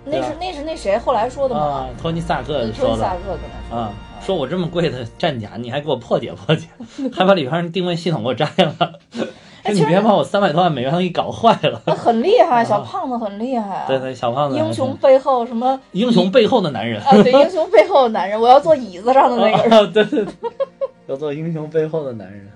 [0.06, 1.60] 那是那是那谁后来说的吗？
[1.60, 6.66] 啊，托尼萨克托说的尼萨克跟他说啊，说我这么贵的战甲，你还给我破解破解，
[7.14, 8.98] 还把里边定位系统给我摘了，
[9.72, 11.80] 你别把我三百多万美元给搞坏了。
[11.94, 17.10] 很厉害，小胖子很厉害对对，小胖子英雄背后什么 英雄背后的男人啊？
[17.22, 19.72] 对，英雄背后的男人，我要坐椅子上的那个人。
[19.78, 20.34] 啊，对对对，
[21.06, 22.50] 要做英雄背后的男人。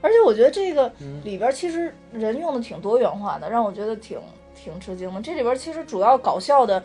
[0.00, 4.18] 而且我觉得这个嗯里边其实人用的挺多元化的，让我觉得挺
[4.54, 5.20] 挺吃惊的。
[5.20, 6.82] 这里边其实主要搞笑的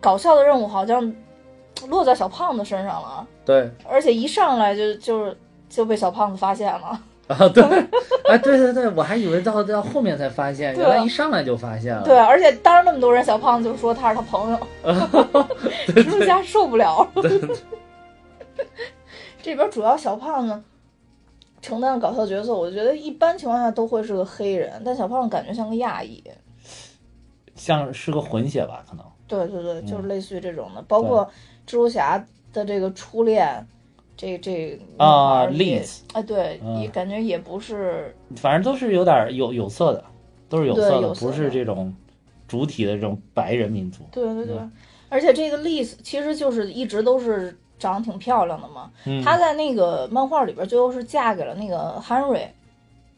[0.00, 1.14] 搞笑的任务好像
[1.88, 5.36] 落在小胖子身上了，对而且一上来就就是
[5.68, 6.98] 就被小胖子发现了。
[7.38, 7.62] 啊，对，
[8.28, 12.02] 哎，对对对，我还以为到到后面才发现，原来一上来就发现了。
[12.02, 14.58] 对，而且当着那么多人，小胖子就说他是他朋友，
[15.88, 17.22] 蜘蛛侠受不了了。
[19.42, 20.62] 这边主要小胖子
[21.62, 26.22] 承担搞笑角色，我觉得一般情况下都会是个黑人，但小胖子感觉像个亚裔。
[27.54, 29.04] 像是个混血吧，可能。
[29.28, 31.24] 对对对，嗯就是类似于这种的，包括
[31.66, 33.64] 蜘蛛侠的这个初恋，
[34.20, 36.82] 这这女啊孩儿也 Liz 哎对，嗯。
[36.82, 40.04] 也感觉也不是反正都是有点有有色的，
[40.46, 41.94] 都是有色的，不是这种
[42.46, 44.02] 主体的这种白人民族。
[44.12, 44.70] 对对对，嗯。
[45.08, 48.90] 而且这个 Liz 其实就是一直都是长得挺漂亮的嘛。
[49.06, 52.46] 嗯，她在那个漫画里边最后是嫁给了那个 Henry，、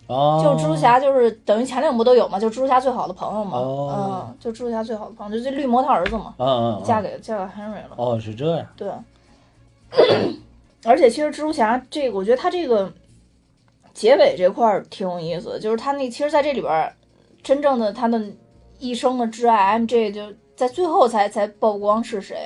[0.07, 4.29] 哦，就蜘蛛侠就是等于前两部都有嘛，就蜘蛛侠最好的朋友嘛，哦。
[4.31, 7.91] 嗯，就蜘蛛侠最好的朋友，就这绿魔他儿子嘛，嗯，嗯嗯，嫁给嫁给 Henry 了。
[7.97, 8.89] 哦是这样，对，
[10.85, 12.93] 而且其实蜘蛛侠这个，我觉得他这个
[13.95, 16.95] 结尾这块儿挺有意思的，就是他那其实在这里边儿，
[17.43, 18.21] 真正的他的
[18.79, 22.37] 一生的挚爱 MJ 就在最后才才曝光是谁，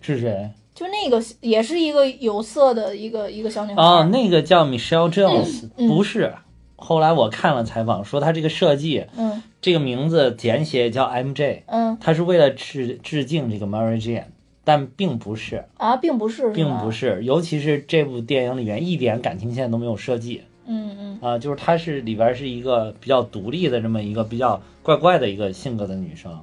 [0.00, 0.50] 是谁？
[0.74, 4.04] 就那个也是一个有色的一个一个小女孩啊？
[4.04, 6.32] 那个叫 Michelle Jones，嗯不是。
[6.76, 9.42] 后来我看了采访，说他这个设计，嗯。
[9.60, 11.96] 这个名字简写叫 MJ，嗯。
[12.00, 14.24] 他是为了致致敬这个 Mary Jane，
[14.64, 20.42] 但并不是，啊，并不是，并不是尤其是这部电影里面一点感情线都没有设计。
[20.66, 21.18] 嗯嗯。
[21.20, 26.38] 啊，就是她是里边是一个比较独立的这么一个比较怪怪的一个性格的女生，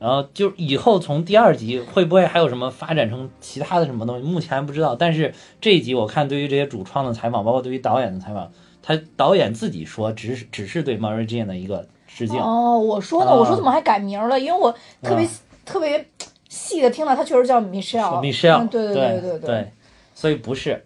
[0.00, 4.96] 然后就以后从第二集会不会还有什么发展成其他的什么东西，目前还不知道。
[4.96, 8.50] 但是这一集我看对于这些主创的采访，包括对于导演的采访，
[8.82, 12.40] 他导演自己说只是只是对 Mary Jane 的一个致敬。
[12.40, 14.40] 哦，我说呢，啊我说怎么还改名了？
[14.40, 15.30] 因为我特别、啊。
[15.64, 16.06] 特别
[16.54, 19.72] 细的听到他确实叫 Michelle，Michelle，嗯对对对对
[20.14, 20.82] 所以不是。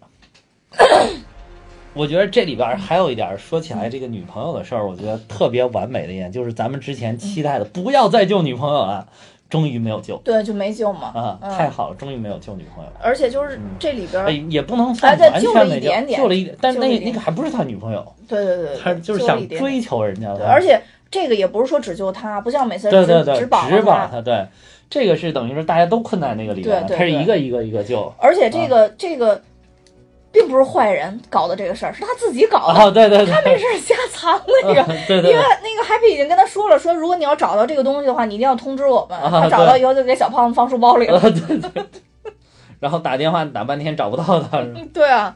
[1.93, 9.07] 我觉得这里边还有一点，说起来这个女朋友的事儿，我觉得特别完美的一点，就是咱们之前期待的不要再救女朋友了，
[9.49, 10.15] 终于没有救。
[10.23, 11.07] 对，就没救嘛。
[11.07, 12.91] 啊，嗯、太好了，终于没有救女朋友。
[13.01, 20.79] 而且就是这里边儿，哎，也不能算完救了一全没救，点点救了一点，但那救了一点那个还不是他女朋友，对对对，他就是想追求人家，的，而且
[21.09, 24.45] 这个也不是说只救他，不像每次只对对对，只绑了只绑他，对，
[24.89, 28.11] 这个是等于说大家都困在那个里面了，他是一个一个一个救。
[28.17, 29.39] 而且这个、这个
[30.31, 34.81] 并不是坏人搞的这个事儿，是他自己搞的，哦，对对对，他没事瞎藏那个。
[35.15, 39.17] 因为那个 Happy 已经跟他说了，说如果你要找到这个东西的话，你一定要通知我们。
[39.21, 41.19] 啊他找到以后就给小胖子放书包里了。
[41.29, 41.85] 对对，
[42.79, 45.35] 然后打电话打半天找不到他，对啊，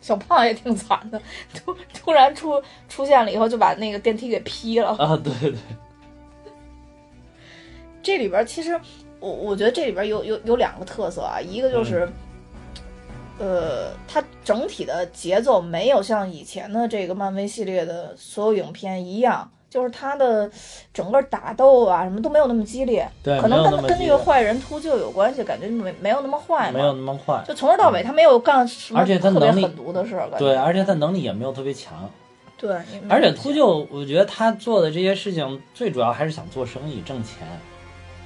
[0.00, 1.20] 小胖也挺惨的，
[1.52, 4.96] 突突然出出现了以后，就把那个电梯给劈了。
[4.98, 5.54] 啊，对对，
[8.06, 8.80] 这里边其实
[9.18, 12.08] 我我觉得这里边有有有两个特色啊，一个就是，
[13.40, 20.48] 呃，它整体的节奏没有像以前的这个漫威系列的所有影片一样就是他的
[20.94, 32.08] 整个打斗啊什么都没有那么激烈，对，可能跟跟那个坏人秃鹫有关系，感觉没没有那么坏没有，那么坏，就从头到尾他没有干什么而且他特别能力狠毒的事儿，对，而且他能力也没有特别强。
[32.56, 32.74] 对，
[33.08, 37.46] 而且秃鹫，我觉得他做的这些事情，最主要还是想做生意挣钱，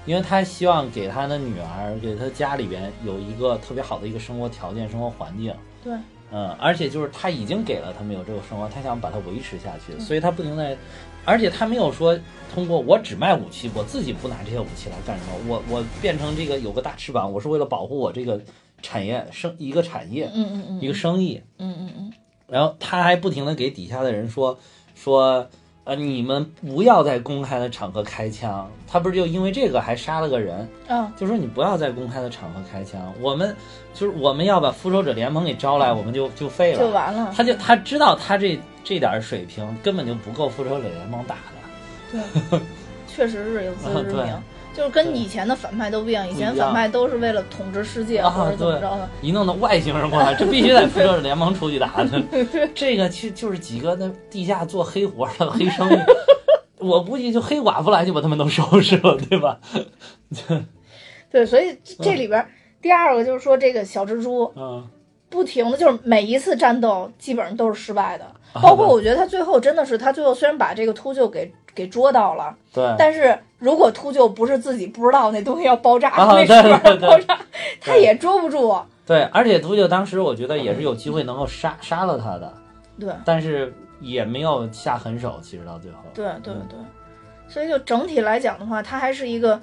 [0.06, 5.54] 因为他希望给他的女儿，给他家里边有一个特别好的一个生活条件、生活环境。
[5.82, 5.92] 对，
[6.32, 10.76] 嗯，而且就是他已经给了他们有这个生活，他想把它维持下嗯去，所以他不停在，
[11.24, 12.18] 而且他没有说
[12.52, 18.40] 通过我只卖武器，我自己不拿这些武器来干什么，我我变成这个有个大翅膀，我是为了保护我这个
[18.82, 22.12] 产业生一个产业，嗯嗯嗯一个生意，嗯嗯嗯，
[22.46, 24.58] 然后他还不停的给底下的人说
[24.94, 25.48] 说，
[25.90, 28.70] 呃，你们不要在公开的场合开枪。
[28.86, 33.12] 他不是就因为这个还杀了个人，啊，就说你不要在公开的场合开枪。
[33.20, 33.52] 我们
[33.92, 36.78] 就是我们要把复仇者联盟给招来，我们就就废了。
[36.78, 37.34] 就完了。
[37.36, 42.20] 他就他知道他这这点儿水平根本就不够复仇者联盟打的。
[42.52, 42.60] 对，
[43.08, 44.42] 确实是有自知之啊明，
[44.74, 49.08] 就是跟以前的反派都不一样，以前反派都是为了统治世界啊或者怎么着的。
[49.20, 52.22] 一弄到外星人过来，这必须得复仇者联盟出去打的。
[52.74, 55.96] 这个其实就是几个那地下做黑活儿的黑生意，
[56.78, 59.58] 我估计就黑寡妇来就把他们都收拾了，对吧？
[61.30, 62.48] 对，所以这里边儿
[62.80, 64.86] 第二个就是说，这个小蜘蛛嗯，
[65.28, 72.94] 不停的就是每一次战斗基本上都是失败的，包括我觉得他最后真的是他最后虽然把这个秃鹫给给捉到了，对。
[72.98, 77.38] 但是如果秃鹫不是自己不知道那东西要爆炸，啊那对对对爆炸，
[77.80, 78.74] 他也捉不住。
[79.06, 82.52] 对，而且秃鹫当时我觉得也是有机会能够杀杀了他的，
[82.98, 85.38] 对但是也没有下狠手。
[85.42, 86.78] 其实到最后，对对嗯对，
[87.48, 89.60] 所以就整体来讲的话，他还是一个，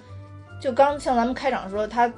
[0.62, 2.12] 就刚像咱们开场说，他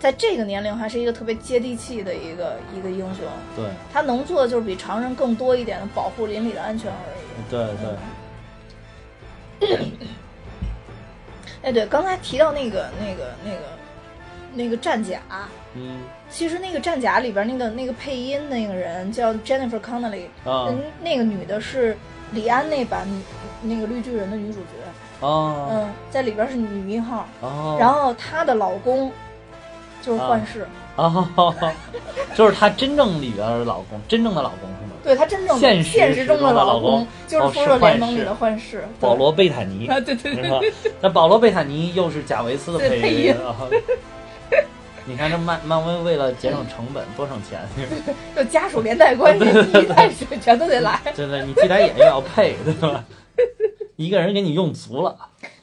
[0.00, 3.24] 在这个年龄还是一个特别接地气的一个一个英雄。
[3.54, 3.66] 对。
[3.92, 7.20] 他能做的就是比常人更多一点的保护邻里的安全而已。
[7.50, 7.68] 对
[9.68, 9.78] 对，
[11.62, 13.58] 哎，对，刚才提到那个那个那个
[14.54, 15.20] 那个战甲，
[15.74, 15.98] 嗯。
[16.30, 20.68] 其实那个战甲里边那个那个配音那个人叫 Jennifer Connelly，啊。
[20.70, 21.94] 嗯，那个女的是
[22.32, 23.06] 李安那版
[23.62, 29.12] 那个绿巨人的女主角，哦嗯，在里边是女一号，哦，然后她的老公
[30.02, 31.54] 就是幻视，哦，
[32.34, 34.92] 就是她真正里边的老公，真正的老公是吗？
[35.02, 35.82] 对她真正现
[36.14, 40.72] 实中中的老老公就是哦复仇者联盟里的幻视，保罗贝塔尼啊，对对对？
[41.00, 43.56] 那保罗贝塔尼又是贾维斯的配音啊。
[45.06, 47.58] 你看这漫漫威为了节省成本多省钱，
[48.36, 49.44] 就家属连带关系，
[49.80, 53.02] 一带水全都得来，真的，你替代演员要配，对吧？
[54.04, 55.16] 一个人给你用足了，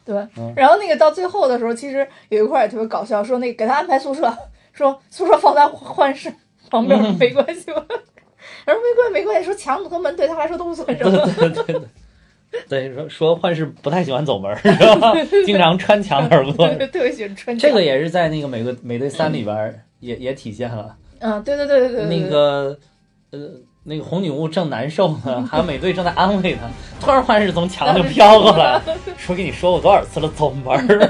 [0.06, 0.54] 对嗯。
[0.56, 4.32] 然后那个到最后的时候，其实有一块也特别搞笑，说那个给他安排宿舍，
[4.74, 6.32] 说宿舍放在幻视
[6.70, 7.84] 旁边嗯没关系吗？
[8.66, 11.34] 然后没关系没关系，说墙和门对他来说都不算什对么。
[11.36, 11.82] 对 对对。
[12.70, 15.14] 对，说说幻视不太喜欢走门，是吧？
[15.46, 16.66] 经常穿墙而过。
[16.76, 20.96] 对，特别喜欢穿这个也是在那个美国美队三里边儿也也体现了。
[21.20, 22.78] 嗯，对对对对对对，那个
[23.32, 23.40] 呃，
[23.90, 26.68] 那个红女巫正难受呢，还有美队正在安慰她，
[27.00, 28.82] 突然幻视从墙就 飘过来，
[29.18, 31.10] 说跟你说过多少次了，走门儿，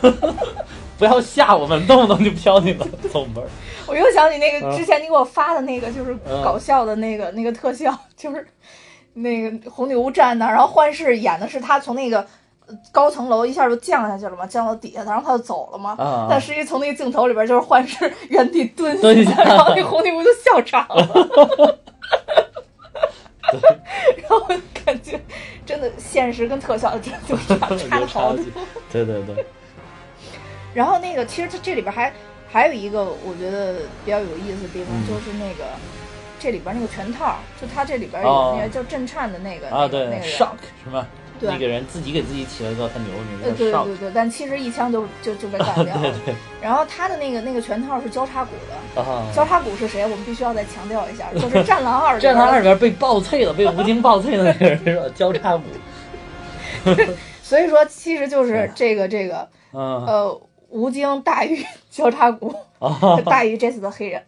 [0.98, 3.48] 不要吓我们，动不动就飘进了走门儿。
[3.86, 8.46] 我又想起那个嗯之前你给我发的那个，就是嗯搞笑的那个那个特效，就是
[9.14, 12.26] 那个红女巫站那儿，然后幻视演的是她从那个呃
[12.90, 15.94] 高层楼一下就降下去了嘛，降到底下，然后他就走了嘛。
[15.98, 21.78] 啊但实际从那个镜头里边，就是幻视原地蹲蹲下然后那红女巫就笑场了。
[24.16, 24.40] 然后
[24.84, 25.20] 感觉
[25.64, 28.44] 真的现实跟特效真的就差差了好多。
[28.90, 29.46] 对对对，
[30.72, 32.12] 然后那个其实它这里边还
[32.50, 33.74] 还有一个我觉得
[34.04, 35.64] 比较有意思的地方，嗯就是那个
[36.40, 41.06] 这里边那个拳套，就它这里边哦有那个叫震颤的那个、啊对那个那个人，shock 是吧？
[41.40, 46.00] 对那个人自己给自己起了一个很牛的名呃，字叫对对对，但其实一枪就就就被干掉了。
[46.02, 49.26] 对对然后他的那个那个拳套是交叉骨的，啊。
[49.34, 50.02] 交叉骨是谁？
[50.04, 55.02] 我们必须要再强调一下， 就是《战狼二》战狼二里边被爆脆了，被吴京爆脆的那个人是吧？
[55.14, 55.64] 交叉骨，
[57.42, 64.22] 所以说其实就是这个这个嗯呃，吴京大于交叉骨，啊大于这次的黑人。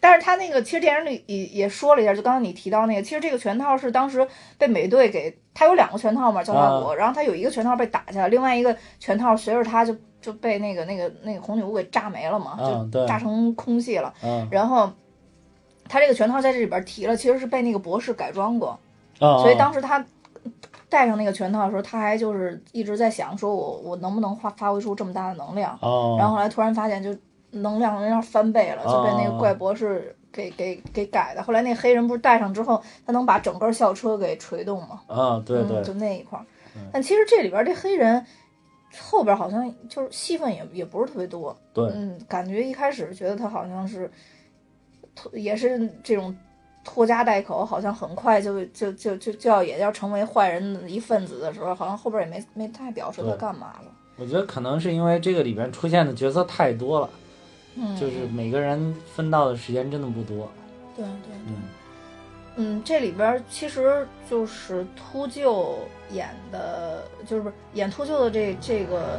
[0.00, 4.26] 啊，但是他那个其实电影里也也说了一下，就刚刚你提到那个，其实这个拳套是当时
[4.58, 6.80] 被美队给他有两个拳套嘛，交叉啊。
[6.80, 12.58] 骨，然后他有一个拳套被打下来，另外一个拳套随着他就就被那个那个那个红女巫给炸没了嘛，
[12.92, 14.12] 就炸成空气了。
[14.22, 14.90] 嗯然后
[15.88, 18.78] 他这个拳套在这里边提了，其实是被那个博士改装过，
[19.18, 20.04] 啊，所以当时他
[20.88, 25.76] 戴上那个拳套的时候，他还就是一直在想，说我我能不能发发挥出这么大的能量。
[25.82, 27.12] 哦，然后后来突然发现，就
[27.52, 31.42] 能量人家翻倍了，就被那个怪博士给给给改的。
[31.42, 35.00] 后来那黑人不是戴上之后，他能把整个校车给锤动吗？
[35.06, 36.44] 啊，对对嗯，，就那一块儿。
[36.92, 38.24] 但其实这里边这黑人
[39.00, 41.56] 后边好像就是戏份也也不是特别多。
[41.72, 44.10] 对，嗯，感觉一开始觉得他好像是，
[45.14, 46.34] 拖也是这种
[46.84, 53.92] 拖家带口，好像很快就就就就就要也要成为坏人的一份子的时候，好像后边也没没太表示他干嘛了。
[54.16, 57.10] 我觉得可能是因为这个里边出现的角色太多了，
[57.80, 60.50] 嗯，就是每个人分到的时间真的不多。
[60.94, 61.54] 对对，嗯，
[62.56, 65.76] 嗯，这里边其实就是秃鹫
[66.12, 69.18] 演的，就是不是演秃鹫的这这个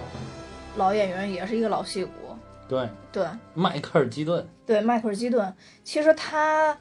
[0.76, 2.12] 老演员也是一个老戏骨。
[2.68, 3.26] 对，对。
[3.56, 5.54] 迈克尔基顿，对，迈克尔基顿，
[5.84, 6.78] 其实他，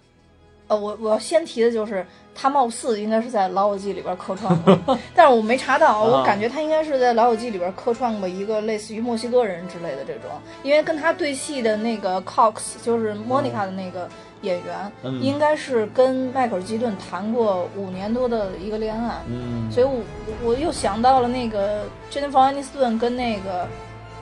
[0.71, 6.25] 呃，我我要先提的就是他貌似应该是在《老友记》里边客串过，但是我没查到，我啊。
[6.25, 10.31] 感觉他应该是在《老友记》里边客串过一个类似于墨西哥人之类的这种，
[10.63, 14.09] 因为跟他对戏的那个 Cox 就是莫妮卡的那个
[14.43, 20.01] 演员，嗯应该是跟迈克尔基顿谈过五年多的一个恋爱，嗯，所以我
[20.45, 23.67] 我又想到了那个 Jennifer Aniston 跟那个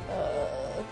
[0.09, 0.83] 呃，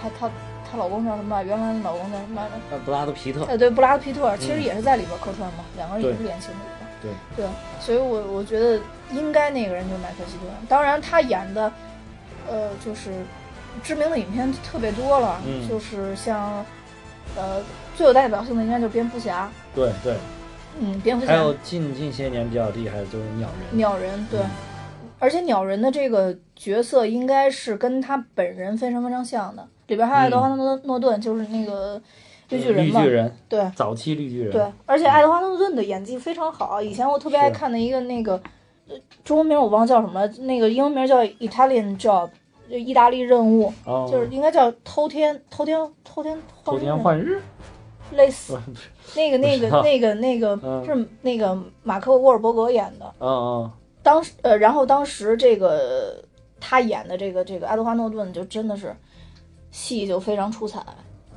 [0.00, 0.30] 她她
[0.70, 1.42] 她老公叫什么？
[1.42, 2.54] 原来的老公叫什么来着？
[2.70, 6.86] 呃布拉德皮特，呃，对，布拉德皮特，其实也是在里边客串嘛，两个人也是演情侣的。
[7.00, 7.46] 对对，
[7.80, 8.78] 所以我我觉得
[9.12, 10.52] 应该那个人就是迈克尔基顿。
[10.68, 11.72] 当然，他演的
[12.48, 13.12] 呃就是
[13.82, 16.64] 知名的影片特别多了，嗯就是像
[17.36, 17.62] 呃
[17.96, 20.16] 最有代表性的应该就是蝙蝠侠，对对，
[20.80, 24.40] 嗯，蝙蝠侠还有近近些年比较厉害的就是鸟人，鸟人，对。
[24.40, 24.50] 嗯
[25.18, 32.00] 而且鸟人的这个角色应该是跟他本人非常非常像的，里边还有爱德华诺诺顿，就是那个
[32.50, 36.80] 绿巨人嘛，绿巨人，对早期绿巨人，对，而且爱德华诺顿的演技非常好。
[36.80, 38.40] 以前我特别爱看的一个那个，
[38.88, 42.30] 呃中文名我忘了叫什么了，那个英文名叫 Italian Job，
[42.70, 47.40] 就意大利任务，哦，就是应该叫偷天偷天偷天偷天换日，
[48.12, 48.58] 类似
[49.16, 50.84] 那个那个那个那个嗯。
[50.84, 53.14] 是那个马克沃尔伯格演的。
[53.18, 53.70] 嗯嗯，
[54.08, 56.24] 当时呃，然后当时这个
[56.58, 58.96] 他演的这个这个爱德华诺顿就真的是
[59.70, 60.82] 戏就非常出彩，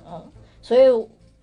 [0.09, 0.23] 嗯，
[0.61, 0.83] 所以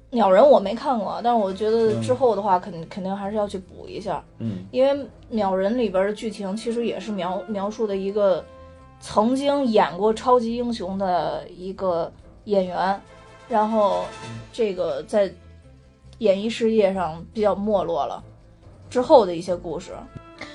[0.09, 8.43] 鸟人我没看过，但是我觉得嗯之后的话肯肯定还是要去补一下，嗯因为鸟人里边的剧情其实也是描描述的一个
[8.99, 12.11] 曾经演过超级英雄的一个
[12.45, 12.99] 演员，
[13.51, 14.07] 然后
[14.51, 15.31] 这个在
[16.21, 18.25] 演艺事业上比较没落了
[18.89, 19.93] 之后的一些故事。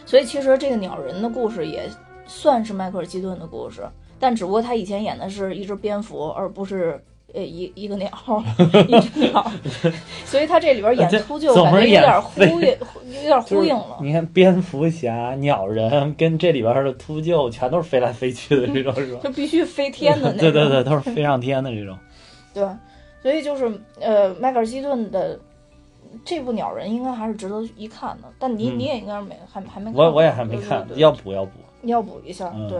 [0.06, 1.90] 所以其实这个鸟人的故事也
[2.26, 3.82] 算是迈克尔基顿的故事，
[4.20, 7.02] 但只不过他以前演的是一只蝙蝠，而不是
[7.34, 8.10] 呃一一个鸟，
[8.88, 9.52] 一只鸟，
[10.26, 12.80] 所以他这里边演秃鹫感觉有点呼应，有点
[13.28, 13.98] 就是呼应了。
[14.02, 19.20] 你看蝙蝠侠、鸟人跟这里边的秃鹫全都是飞来飞去的这种，是吧？
[19.24, 20.52] 就必须飞天的那 种。
[20.52, 21.98] 对对对，都是飞上天的这种。
[22.54, 22.64] 对
[23.22, 25.40] 所以就是呃，迈克尔基顿的
[26.26, 28.28] 这部《鸟人》应该还是值得一看的。
[28.40, 31.52] 但你、嗯你也应该是没还还没看，我我也还没看，对对对要补要补。
[31.84, 32.80] 要补一下，嗯对。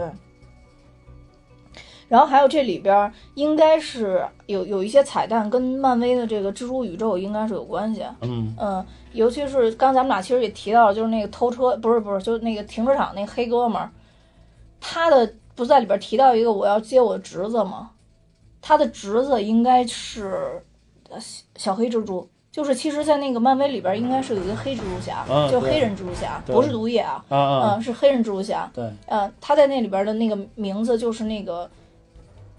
[2.06, 13.90] 然后还有这里边儿应该是有有一些彩蛋跟漫威的这个蜘蛛宇宙应该是有关系，嗯嗯，尤其是刚咱们俩其实也提到了，就是那个偷车，不是不是，就是那个停车场那黑哥们儿，
[14.80, 17.90] 他的不在里边提到一个我要接我侄子吗？
[18.60, 20.62] 他的侄子应该是
[21.56, 31.68] 小黑蜘蛛，就是其实，在那个漫威里边应该是有一个黑蜘蛛侠，就黑人蜘蛛侠，不是毒液啊，啊啊，嗯，是黑人蜘蛛侠，对，呃，他在那里边的那个名字就是那个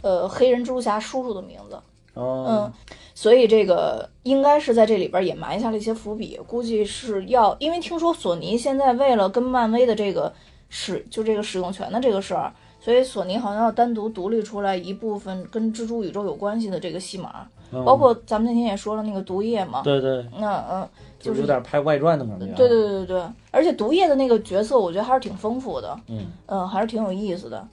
[0.02, 1.80] 呃黑人蜘蛛侠叔叔的名字，
[2.14, 2.74] 嗯哦，，
[3.14, 10.34] 所以这个应该是在这里边也埋下了一些伏笔，估计是要，因为听说索尼现在为了跟漫威的这个
[10.68, 17.86] 使就这个使用权的这个事儿，所以索尼好像要单独独立出来一部分跟蜘蛛宇宙有关系的这个戏码，嗯。
[17.86, 22.54] 包括咱们那天也说了那个毒液嘛，对对，那嗯，就是有点拍外传的感觉啊。
[22.56, 26.28] 对对对对对，而且毒液的那个角色，我觉得还是挺丰富的，嗯。
[26.46, 27.68] 嗯，还是挺有意思的。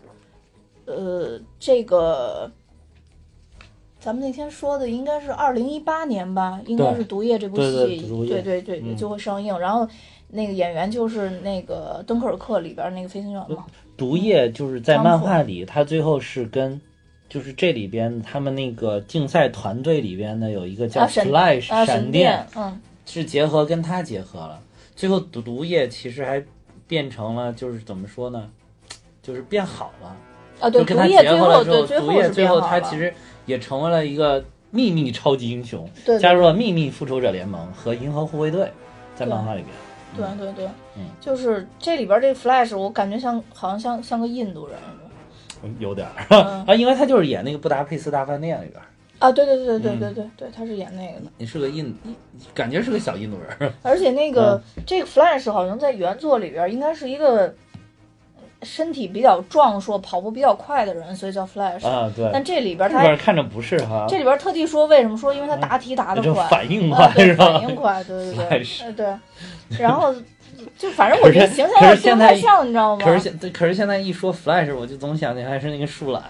[0.87, 2.51] 呃，这个
[4.01, 8.97] 咱们那天说的应该是二零一八年吧，应该是《毒液》这部戏，对对对嗯。
[8.97, 9.57] 就会上映。
[9.59, 9.87] 然后
[10.29, 13.65] 那个演员就是那个《敦刻尔克》里边那个飞行员嘛，
[13.97, 16.81] 毒液就是在漫画里，他最后是跟。
[17.33, 24.61] 就是这里边他们那个竞赛团队里边呢有一个叫 Flash 啊，闪电，嗯，是结合跟他结合了，
[24.95, 26.45] 最后毒毒液其实还
[26.87, 28.51] 变成了就是怎么说呢，
[29.23, 30.15] 就是变好了，
[30.61, 31.71] 啊，对，就跟他毒液最结合了之
[32.01, 33.15] 后，毒液最后他其实
[33.47, 38.71] 也成为了一个秘密超级英雄，对对加入了秘密复仇者联盟和银河护卫队，
[39.17, 39.75] 在漫画里边。
[40.15, 40.67] 对对对，
[40.99, 41.07] 嗯。
[41.19, 45.02] 就是这里边这 Flash，我感觉像好像像像个印度人，嗯
[45.79, 46.13] 有点儿。
[46.31, 46.65] 嗯。
[46.67, 48.87] 啊，因为他就是演那个布达佩斯大饭店里边儿，
[49.19, 50.01] 啊，对对对对对嗯。
[50.01, 51.27] 对对对，他是演那个的。
[51.39, 51.95] 你是个印，
[52.55, 53.73] 感觉是个小印度人儿。
[53.83, 54.83] 而且那个、嗯。
[54.87, 57.55] 这个 Flash 好像在原作里边应该是一个
[58.63, 61.87] 身体比较壮硕、跑步比较快的人，所以叫 Flash。
[61.87, 67.45] 啊，对，但这里边这他边看着不是哈，这里边特地说为什么说，因为他答题答得这快，反应快是吧？
[67.59, 69.07] 反应快，对对对，Flash 呃对。
[69.79, 70.15] 然后
[70.79, 73.05] 就反正我觉得形象有点不太像，你知道吗？
[73.05, 76.23] 可是现可是现在一说 Flash，我就总想起还是那个树懒。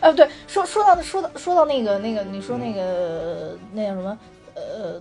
[0.00, 4.18] 哎， 对，说说到说到说到那个那个，你说那个那叫什么
[4.54, 5.00] 呃，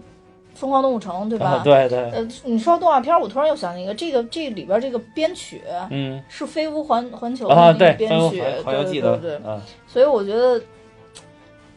[0.59, 1.45] 疯狂动物城对吧？
[1.45, 6.21] 啊，对对，呃，你说到动画片儿，我突然又想起一个，这个这里边这个编曲嗯。
[6.27, 10.61] 是飞屋环环球的啊，那个，编曲，对对对，啊，所以我觉得，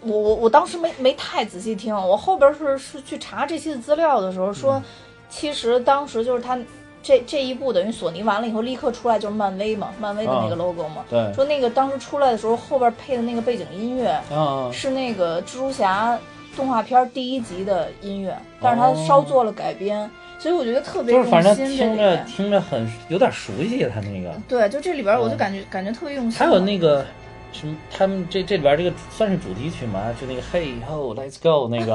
[0.01, 4.83] 我我我当时没没太仔细听，我后边是是去查这期的资料的时候说，嗯。
[5.29, 6.59] 其实当时就是他
[7.03, 16.19] 这这一部等于索尼完了以后立刻出来就是漫威嘛，漫威的那个啊 logo 嘛，对，说那个当时出来的时候后边配的那个背景音乐啊，是那个蜘蛛侠
[16.57, 21.77] 动画片第一集的音乐，但是他稍做了改编，所以我觉得特别用心就是反正心。
[21.77, 24.35] 听着听着很有点熟悉，他那个。
[24.47, 26.39] 对，就这里边我就嗯感觉、感觉特别用心。
[26.39, 27.05] 还有那个
[27.53, 30.15] 什么，他们这这里边这个算是主题曲吗？
[30.21, 31.95] 就那个 Hey Ho Let's Go 那个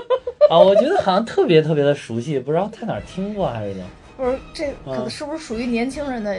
[0.50, 3.88] 啊，我觉得好像特别特别的熟悉，不知道在哪儿听过还是怎么。
[4.16, 6.36] 不是这可能嗯是不是属于年轻人的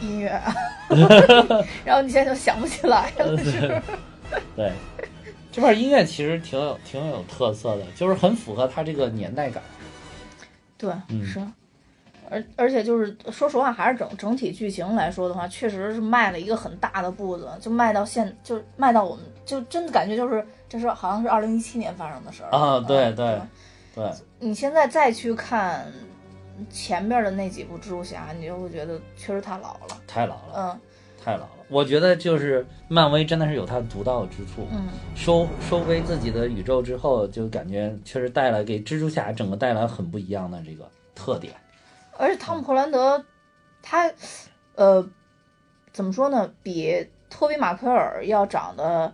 [0.00, 0.54] 音乐啊？
[1.82, 3.82] 然后你现在就想不起来了，是不是？
[4.54, 4.72] 对，
[5.52, 9.62] 这块音乐其实挺有挺有特色的，就是很符合它这个年代感。
[10.76, 11.40] 对，嗯是。
[12.30, 23.40] 而而且就是说实话，还是整整体剧情来说的话，确实是迈了一个很大的步子，就迈到现，就是迈到我们就真的感觉就是这是好像是二零一七年发生的事儿啊对嗯对
[23.94, 25.92] 对，你现在再去看
[26.70, 30.00] 前面的那几部蜘蛛侠，你就会觉得确实太老了。
[30.06, 30.80] 太老了，嗯
[31.22, 31.61] 太老了。
[31.72, 34.68] 我觉得就是漫威真的是有它独到之处。
[34.70, 41.54] 嗯，收收归自己的宇宙之后，就感觉确实带来给蜘蛛侠整个带来很不一样的这个特点。
[42.18, 43.24] 而且汤姆·霍兰德
[43.82, 44.12] 他
[44.74, 45.04] 呃
[45.92, 49.12] 怎么说呢，比托比·马奎尔要长得。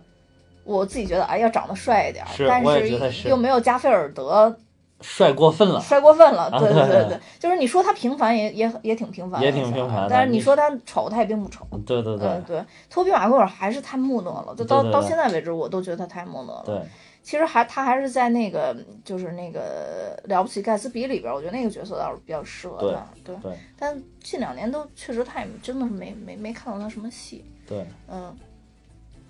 [0.65, 2.63] 我自己觉得，哎，要长得帅一点儿，是但
[3.11, 4.55] 是又没有加菲尔德
[5.01, 6.43] 帅过分了，帅过分了。
[6.43, 7.07] 啊对对对。
[7.07, 11.65] 对，就是你说他平凡也也也挺平凡的，也挺平凡但是你你说他丑，他也并不丑。
[11.85, 12.27] 对对对。
[12.27, 16.63] 嗯，对，托比·马奎尔还是太木讷了，就到到现在为止，我都觉得他太木讷了。
[16.65, 16.81] 对，
[17.23, 18.75] 其实还他还是在那个
[19.05, 23.05] 就是那个了不起盖茨比里边，我觉得那个角色倒是比较适合他。
[23.23, 23.51] 对，对。
[23.77, 28.35] 但近两年都确实他也真的是没没没看到他什么戏，对，嗯，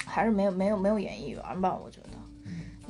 [0.05, 2.17] 还是没有没有没有演艺缘吧，我觉得。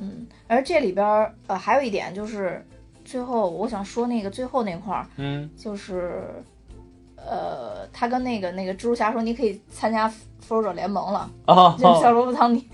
[0.00, 2.64] 嗯，而这里边儿呃还有一点就是，
[3.04, 5.48] 最后我想说那个最后那块儿嗯。
[5.56, 6.24] 就是，
[7.16, 11.76] 呃，他跟那个那个蜘蛛侠说你可以参加复仇者联盟了，哦。
[11.78, 12.66] 就是小罗伯·唐尼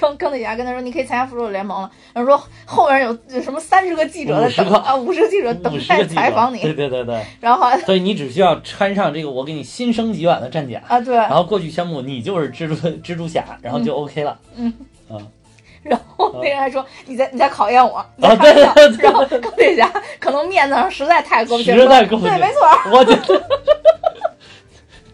[0.00, 14.38] 钢钢铁侠跟他说你可以参加复仇者联盟了，然后说后面有有什么三十个记者在等啊，五十个记者等待采访你，对对对对，然后还所以你只需要穿上这个我给你新升级版的战甲，啊对，然后过去宣布你就是蜘蛛蜘蛛侠，然后就 OK 了。
[14.56, 14.72] 嗯。
[15.08, 15.16] 啊
[15.84, 23.44] 然后那人还说你在你在考验我，啊对对对然后钢铁侠可能面子上实在太过不去，实在过不去对，没错儿，我觉得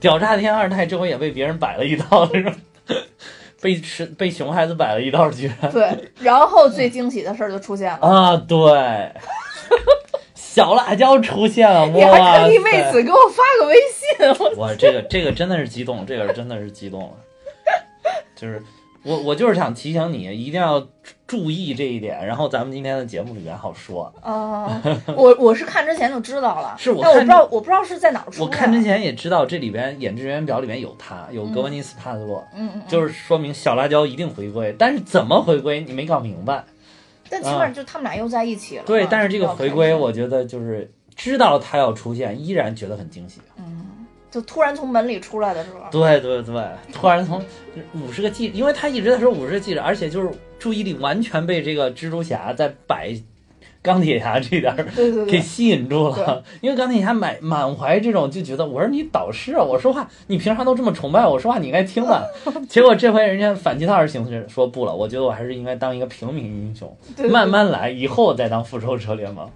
[0.00, 2.52] 屌炸天二代这回也被别人摆了一道，是吧？
[3.60, 8.06] 被是被熊孩子摆了一道，居然对，然后最惊喜的事儿就出现了。
[8.06, 9.12] 啊，对，
[10.34, 17.10] 小辣椒出现了，你还哇特意为此给我发个微信，我我这个这个真的是激动，这个真的是激动了，
[18.34, 18.62] 就是
[19.02, 20.86] 我我就是想提醒你，一定要
[21.26, 24.12] 注意这一点，然后咱们今天的节目里面好说。
[24.22, 24.70] 哦，
[25.16, 28.44] 我我是看之前就知道了，是我看但我不知道我不知道是在哪儿出的。
[28.44, 36.64] 我看之前也知道这里边演职员表里面有他，有格温妮斯帕特洛，嗯，嗯嗯，就是说明小辣椒一定回归，但是怎么回归你没搞明白。
[37.30, 38.86] 但起码就他们俩又在一起了嘛。
[38.86, 43.40] 对，但是这个回归，我觉得就是知道他要出现，依然觉得很惊喜。
[44.30, 47.44] 就突然从门里出来的时候，对对对，突然从
[47.94, 53.12] 五十个记，因为他一直在说五十个记者，而且就是注意力完全被这个蜘蛛侠在摆
[53.82, 54.86] 钢铁侠这点儿
[55.26, 56.42] 给吸引住了。
[56.60, 62.30] 因为钢铁侠满满怀这种就觉得，我是你导师啊，我说话你平常都这么崇拜我，说话你应该听的。
[62.68, 66.94] 结果这回人家反其道而行之，说不了，我觉得我还是应该当一个平民英雄，
[67.30, 69.48] 慢慢来，以后再当复仇者联盟。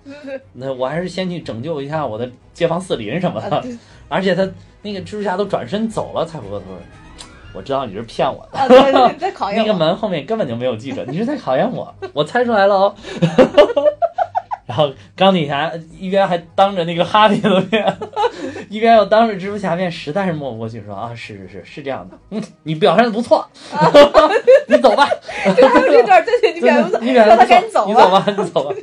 [0.54, 3.56] 那我还是先去拯救一下我的街坊四邻什么的。
[3.56, 3.64] 啊
[4.06, 4.46] 而且他
[4.82, 8.58] 那个蜘蛛侠都转身走了，才回过头来，我知道你是骗我的。
[8.58, 9.74] 啊对对，在考验 那个。
[9.76, 12.94] 门后面根本就没有记者，你是在考验我，我猜出来了哦。
[14.66, 17.96] 然后钢铁侠一边还当着那个哈利的面，
[18.70, 23.46] 一边又当着蜘蛛侠面，实在是抹不过去，说啊，是是是是这样的，嗯，你表现的不错，
[24.68, 25.08] 你走吧，
[25.56, 26.84] 就还有这段，对对，你 表现
[27.62, 27.84] 不错。
[27.86, 28.74] 你走吧，你走吧。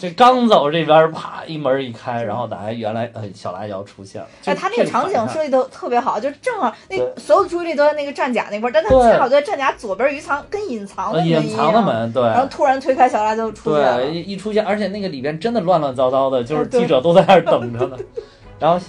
[0.00, 4.28] 这刚走这边啪一门一开，然后打开原来呃小辣椒出现了。
[4.42, 14.12] 就哎，他那个场景设计的特别好，就正好那所有的注意力都在那个战甲那块儿，但他对恰好在战甲左边有一藏跟隐藏的呃门一样隐藏的，门，对，然后突然推开小辣椒出现了对，。
[14.12, 17.96] 一一出现，而且那个里边真的乱乱糟糟的，就是记者都在那儿等着呢。
[18.58, 18.84] 然后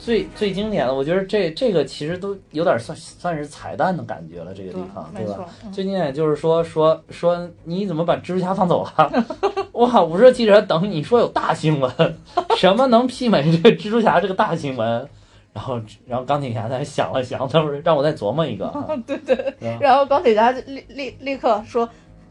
[0.00, 5.46] 最最经典的，我觉得这这个其实都有点算算是彩蛋的感觉了，这个地方，对吧？
[5.62, 9.26] 嗯最经典就是说说说你怎么把蜘蛛侠放走了？
[9.74, 10.02] 哇！
[10.02, 11.92] 五十记者等你说有大新闻，
[12.56, 15.06] 什么能媲美这个蜘蛛侠这个大新闻？
[15.52, 18.86] 然后然后钢铁侠在想了想，他说让我再琢磨一个啊。
[19.06, 19.54] 对对。
[19.80, 21.88] 然后钢铁侠立立立刻说。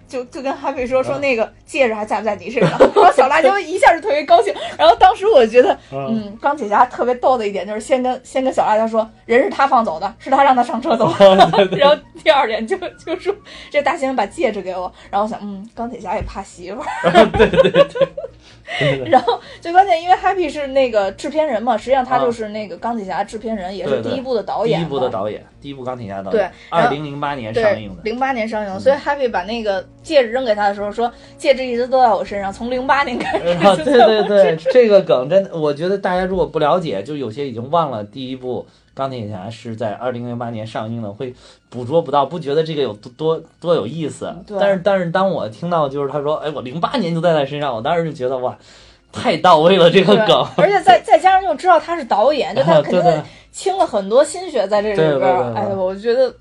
[0.10, 4.54] 就就跟 Happy 说说那个戒指还在不在你身上，然后小辣椒一下就特别高兴。
[4.78, 11.66] 然后当时我觉得，嗯，钢铁侠特别逗的一点就是先跟先跟小辣椒说，人是他放走的，是他让他上车走 的。
[11.78, 13.34] 然后第二点就就说
[13.70, 17.26] 这大猩猩把戒指给我，然后我想，嗯，钢铁侠也怕媳妇儿。
[17.38, 17.72] 对对
[19.10, 24.80] 然后最关键，因为 Happy 是那个制片人嘛，实际上他就是那个钢铁侠制片人，也是第一部的导演。
[24.80, 26.32] 第一部的导演，第一部钢铁侠导演。
[26.32, 28.04] 对演，二零零八年上映的，。
[28.04, 28.80] 零八年上映，嗯。
[28.80, 38.66] 所以 Happy 把那个戒指扔给他的时候说，戒指一直都在我身上，从零八年开始啊，对对对，这个梗真的，我觉得大家如果不了解，就有些已经忘了第一部
[39.00, 41.34] 钢铁侠是在二零零八年上映的，会
[41.70, 44.36] 捕捉不到，不觉得这个有多多多有意思。
[44.46, 48.56] 对但是但是当我听到就是他说，哎，我零八年就在他身上，我当时就觉得哇，
[49.12, 50.46] 太到位了这个对梗。
[50.58, 55.44] 而且再再加上又知道他是导演，就他肯定倾了很多心血在这里对对边儿。
[55.46, 56.36] 对对哎，我觉得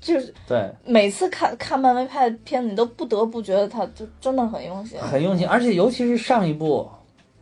[0.00, 4.98] 就是对，每次看看漫威拍的片子，你都不得不觉得他就真的很用心。
[4.98, 6.88] 很用心，而且尤其是上一部，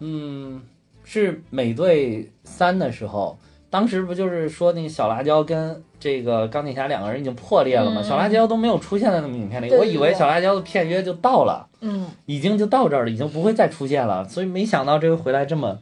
[0.00, 0.60] 嗯，
[1.04, 3.38] 是美队三的时候，
[3.76, 8.00] 当时不就是说那个小辣椒跟这个钢铁侠两个人已经破裂了吗？
[8.00, 15.78] 嗯小辣椒都没有出现在那部影片里，对对我以为小辣椒的片约就到了，嗯，已经就到这儿了，已经不会再出现了，所以没想到这回回来这么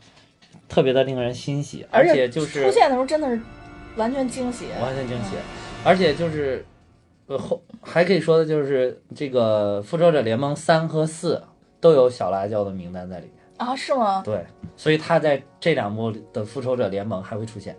[0.68, 3.40] 特别的令人欣喜，而且就是出现的时候真的是
[3.94, 4.64] 完全惊喜。
[4.82, 5.36] 完全惊喜，
[5.84, 6.66] 而且就是，
[7.28, 11.40] 呃后还可以说的就是这个复仇者联盟三和四
[11.78, 13.34] 都有小辣椒的名单在里面。
[13.56, 14.20] 啊，是吗？
[14.24, 14.44] 对，
[14.76, 17.76] 所以他在这两部的复仇者联盟还会出现。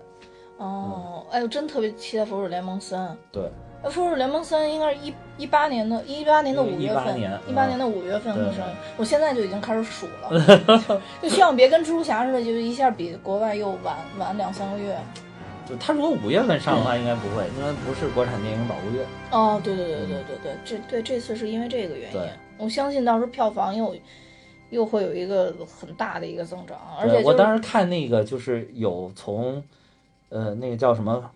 [0.58, 3.10] 哦，哎，我真特别期待《复仇者联盟三》。
[3.32, 3.44] 对，
[3.84, 8.76] 呃，《复仇者联盟三》应该是一一八年的，一八年的五月份，一八年的五月份上映。
[8.98, 14.98] 我现在就已经开始数了， 就希望别跟蜘蛛侠似的，就一下比国外又晚晚两三个月。
[15.68, 19.04] 就他如果五月份上的话，应该不会，因为不是国产电影保护月。
[19.32, 22.22] 哦，对对对对对对，这对这次是因为这个原因，
[22.60, 23.96] 我相信到时候票房又
[24.70, 29.64] 又会有一个很大的一个增长，而且就是我当时看那个就是有从，
[30.36, 31.32] 呃，那个叫什么，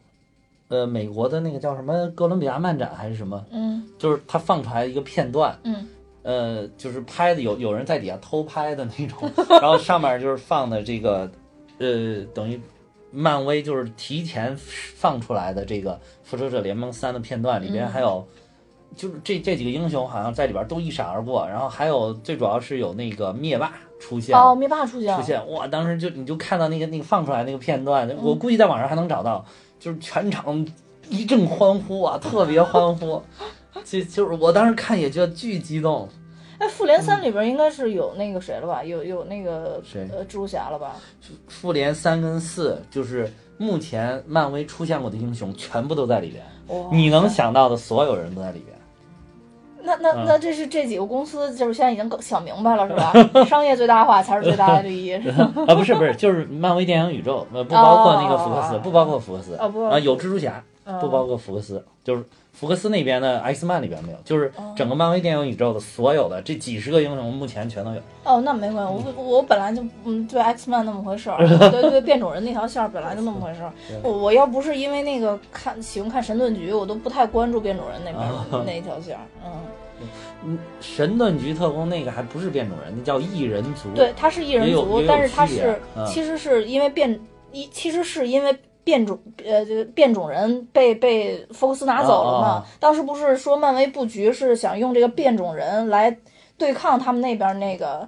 [0.67, 5.87] 呃，美国的那个叫什么哥伦比亚漫展还是什么，嗯就是他放出来一个片段，嗯
[6.23, 9.31] 呃，就是拍的有有人在底下偷拍的那种，
[9.61, 11.31] 然后上面就是放的这个，
[11.77, 12.59] 呃，等于
[13.09, 18.27] 漫威就是提前放出来的这个《复仇者联盟三》的片段，里边嗯还有，
[18.97, 24.35] 就是这这几个英雄好像在里边都一闪而过，然后还有最主要是有那个灭霸出现。
[24.35, 25.67] 哦，灭霸出现，出现哇！
[25.67, 29.45] 当时就你就看到那个那个放出来那个片段，我估计在网上还能找到，
[29.79, 30.65] 就是全场
[31.09, 33.21] 一阵欢呼啊，特别欢呼。
[33.83, 36.09] 就就是我当时看也觉得巨激动，
[36.57, 38.83] 哎，复联三里边应该是有那个谁了吧？
[38.83, 40.95] 有有那个谁呃蜘蛛侠了吧？
[41.47, 48.78] 复联三跟四就是目前漫威出现过的英雄全部都在里边，哇你能想到的所有人都在里边。
[49.83, 53.13] 那那嗯那这是这几个公司就是现在已经搞想明白了是吧？
[53.45, 55.51] 商业最大化才是最大的利益是吧？
[55.67, 68.01] 啊，不是不是，就是漫威电影宇宙，呃，不包括那个福克斯，哦不包括福克斯，哦不啊，有蜘蛛侠，嗯不包括福克斯，就是福克斯那边的 X 曼里边没有，就是哦整个漫威电影宇宙的所有的这几十个英雄，目前全都有。
[68.25, 71.37] 哦，那没关系，我我本来就嗯对 X Man 那么回事儿，
[71.71, 73.71] 对对变种人那条线儿本来就那么回事儿。
[74.03, 79.21] 我我要不是因为那个看喜欢看神盾局，我都不太关注变种人那边啊 那一条线儿。
[79.45, 79.51] 嗯，
[80.43, 83.89] 嗯，神盾局特工那个还不是变种人，那叫异人族。
[83.95, 87.17] 对，他是异人族但是他是嗯其实是因为变
[87.53, 88.53] 一其实是因为。
[88.83, 92.65] 变种呃，这个变种人被被福克斯拿走了嘛？
[92.79, 96.17] 当时不是说漫威布局是想用这个变种人来
[96.57, 98.07] 对抗他们那边那个，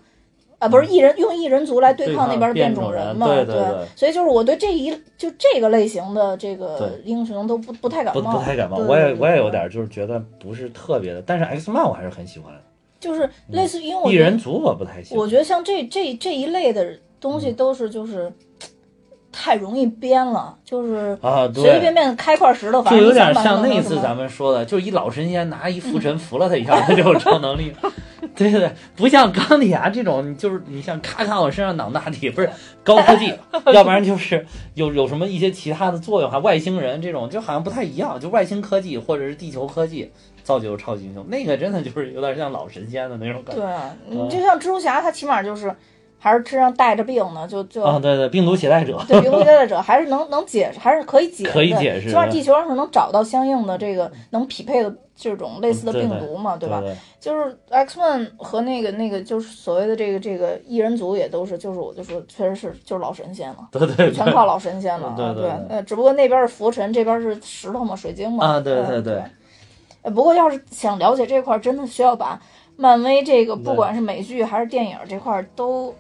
[0.60, 3.28] 啊，不是异人用异人族来对对抗抗那边变变种人人嘛？
[3.28, 12.54] 对对对所以就是我对这一就这个类型的这个英雄都不不太感冒，不太感冒，我也我也有点就是觉得不是特别的，但是 X Man 我还是很喜欢。
[13.00, 15.20] 就是类似于因为我异人族我不太喜欢。
[15.20, 18.32] 我觉得像这这这一类的东西都是就是
[19.32, 27.74] 太容易编了，就是啊，随随，便便开块石头，反就有点像那次咱们说的，就是一老神仙拿一拂尘拂了他一下，他就有超能力。
[28.36, 32.50] 对 对对，不像钢铁侠这种，就是你像咔咔往身上挡大体，不是
[32.84, 33.34] 高科技，
[33.74, 40.12] 要不然就是有有什么一些其他的作用，还外星人这种，就好像不太一样，就外星科技或者是地球科技
[40.44, 43.62] 造就超级英雄，那个真的就是有点像老神仙的那种感觉。
[43.62, 45.74] 对你就像蜘蛛侠，他起码就是
[46.24, 56.58] 还是身上带着病呢，就就啊，对对，病毒携带者，对病毒携带者还是能能解释，还是可以解释的，可以解释的起码地球上是能找到相应的这个能匹配的这种类似的病毒嘛，吧？
[56.60, 63.68] 对对就是 X Men 和那个那个就是所谓的这个这个异人族也都是，就是我就说确实是就是老神仙了。
[63.72, 72.40] 对对对，全靠老神仙了，啊对对对呃，只不过那边是浮尘，这边是石头嘛，水晶嘛，啊对呃对对不过要是想了解这块儿，真的需要把
[72.76, 75.94] 漫威这个不管是美剧还是电影这块儿都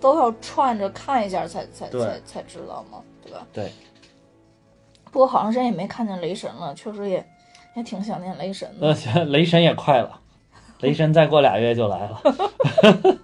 [0.00, 3.46] 都要串着看一下才才才才知道嘛，对吧？
[3.52, 3.70] 对。
[5.10, 7.26] 不过好长时间也没看见雷神了，确实也
[7.74, 8.88] 也挺想念雷神的。
[8.88, 10.20] 呃，雷神也快了，
[10.80, 12.20] 雷神再过俩月就来了。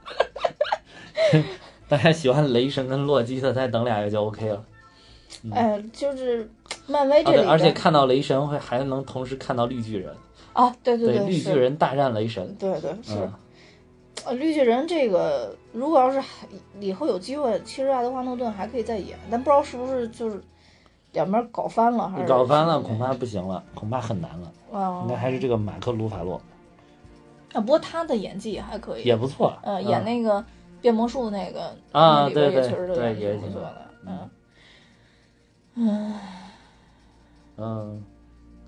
[1.88, 4.64] 大家喜欢雷神跟洛基的，再等俩月就 OK 了。
[5.50, 6.50] 哎，就是
[6.86, 10.14] 漫威这里边、而且看到雷神会还能同时看到绿巨人，
[10.54, 12.56] 啊，对对对绿巨，人大战雷神。
[12.58, 13.16] 对对是。
[13.16, 13.30] 嗯，
[14.24, 16.46] 呃，绿巨人这个，如果要是还
[16.80, 20.42] 以后有机会，其实爱德华诺顿还可以再演，但不知道是不是就是
[21.12, 24.52] 两边搞翻了，还是搞翻了，恐怕不行了，恐怕很难了。
[24.72, 26.40] 啊应该还是这个马克·鲁法洛
[27.52, 29.52] 啊，不过他的演技也还可以，也不错。
[29.62, 30.42] 呃，嗯演那个
[30.80, 34.30] 变魔术那个啊对对对也挺挺不错的，嗯
[35.74, 36.14] 嗯
[37.56, 38.04] 嗯，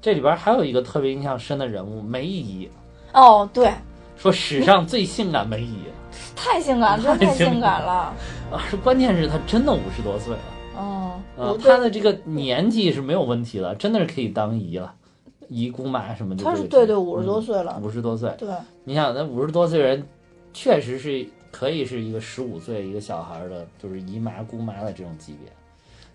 [0.03, 2.69] 这里边还有一个特别印象深的人物梅姨，
[3.15, 3.73] 哦，对，
[4.17, 5.79] 说史上最性感梅姨
[6.37, 8.15] 太性感，真太性感了，
[8.51, 10.41] 啊，是关键是她真的五十多岁了。
[10.77, 14.95] 哦，她的这个年纪是没有问题的，真的是可以当姨了，
[15.49, 16.57] 姨姑妈什么的这个级。
[16.57, 18.49] 他是对对五十多岁了，五十多岁，对，
[18.85, 20.07] 你想那五十多岁人，
[20.53, 25.51] 确实是可以是一个十五岁一个小孩的，就是姨妈姑妈的这种级别，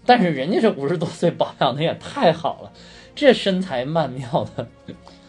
[0.06, 2.72] 但是人家这五十多岁保养的也太好了，
[3.16, 4.68] 这身材曼妙的，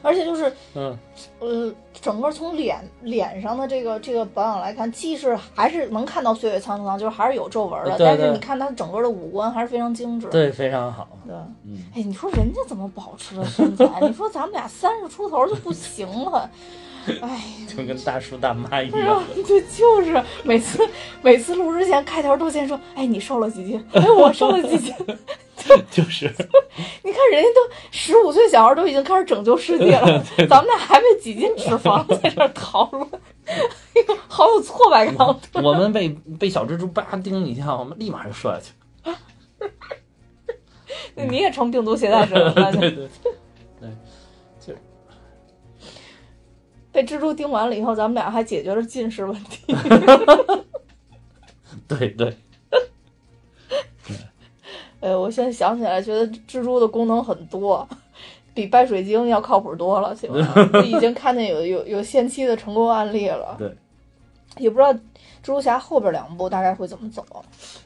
[0.03, 0.97] 而且就是嗯，
[1.41, 10.27] 呃，整个从脸脸上的这个这个保养来看，既是还是能看到岁月沧桑，就是还是有皱纹的，对对但是你看他整个的五官还是非常精致。
[10.29, 11.35] 对，非常好，对，
[11.67, 13.87] 嗯，哎，你说人家怎么保持的身材？
[14.03, 16.51] 你说咱们俩三十出头就不行了，
[17.21, 20.87] 哎， 就跟大叔大妈一样，，对，就是每次
[21.23, 23.85] 每次录之前开头都先说，哎，你瘦了几斤？
[23.93, 24.95] 哎，我瘦了几斤？
[25.91, 26.27] 就是，
[27.03, 33.09] 你看人家都十五岁小孩都已经开始拯救世界了， 咱们俩还被几斤脂肪在这儿讨论，
[33.47, 33.61] 哎
[34.09, 35.27] 呦，好有挫败感。
[35.63, 36.09] 我们被
[36.39, 38.61] 被小蜘蛛叭叮一下，我们立马就摔下
[41.17, 43.09] 去，你也成病毒携带者了，对对，
[46.93, 49.75] 被蜘蛛叮完了以后，咱们俩还解决了近视问题。
[51.87, 52.37] 对对，
[55.01, 57.87] 呃，我现在想起来，觉得蜘蛛的功能很多，
[58.55, 60.15] 比掰水晶要靠谱多了。
[60.15, 63.57] 行吧，已经看见有有有先期的成功案例了。
[63.59, 63.75] 对，
[64.59, 64.99] 也不知道蜘
[65.43, 67.25] 蛛侠后边两部大概会怎么走。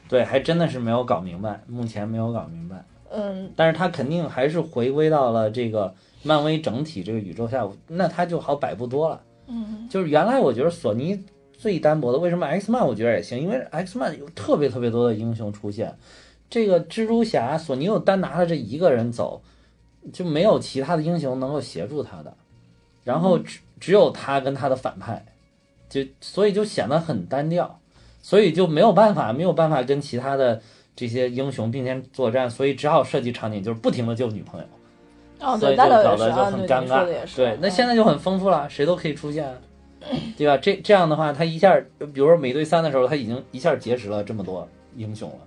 [0.09, 2.83] 对，还真的是没有搞明白，目前没有搞明白。
[3.09, 5.93] 嗯，但是他肯定还是回归到了这个
[6.23, 9.21] 漫威整体这个宇宙下，那他就好摆布多了。
[9.47, 13.39] 嗯，就是原来我觉得索尼最单薄的，为什么 X Man 我觉得也行？
[13.39, 15.95] 因为 X Man 有特别特别多的英雄出现，
[16.49, 19.41] 这个蜘蛛侠索尼又单拿了这一个人走，
[20.13, 22.33] 就没有其他的英雄能够协助他的，
[23.03, 25.25] 然后只只有他跟他的反派，
[25.89, 27.79] 就所以就显得很单调，
[28.21, 30.61] 所以就没有办法没有办法跟其他的
[30.95, 34.67] 这些英雄并肩作战，所以只好设计场景就是不停的救女朋友。
[35.41, 37.25] 哦，对，所以就搞得就很尴尬你说的也。
[37.25, 37.35] 是。
[37.35, 39.53] 对，那嗯现在就很丰富了，谁都可以出现啊，
[40.37, 40.57] 对吧？
[40.57, 44.65] 这这样的话，他一下，比如说美队三的时候，他已经一下结识了这么多
[44.95, 45.39] 英雄了，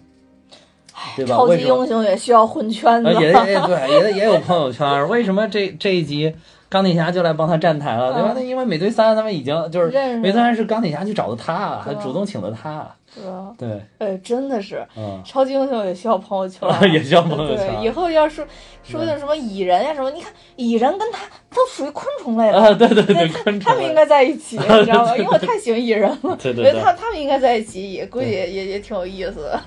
[1.17, 1.35] 对吧？
[1.37, 1.63] 超级？
[1.65, 3.15] 英雄也需要混圈子呃。
[3.21, 5.09] 也也对，也也有朋友圈。
[5.09, 6.35] 为什么这这一集
[6.69, 8.29] 钢铁侠就来帮他站台了，对吧？
[8.33, 9.89] 嗯那因为美队三他们已经就是
[10.19, 13.53] 美队三是钢铁侠去找的他，还对啊主动请的他，是吧？
[13.57, 18.47] 对，哎，真的是，嗯，超级英雄也需要朋友圈 也需要朋友圈对，以后要是
[18.83, 21.25] 说的什么蚁人呀、什么，你看蚁人跟他
[21.55, 25.17] 都属于昆虫类的，啊，对对对，昆虫，他们应该在一起， 你知道吗？
[25.17, 29.61] 因为我太喜欢蚁人了，对对他他们应该在一起，也估计也也也挺有意思的。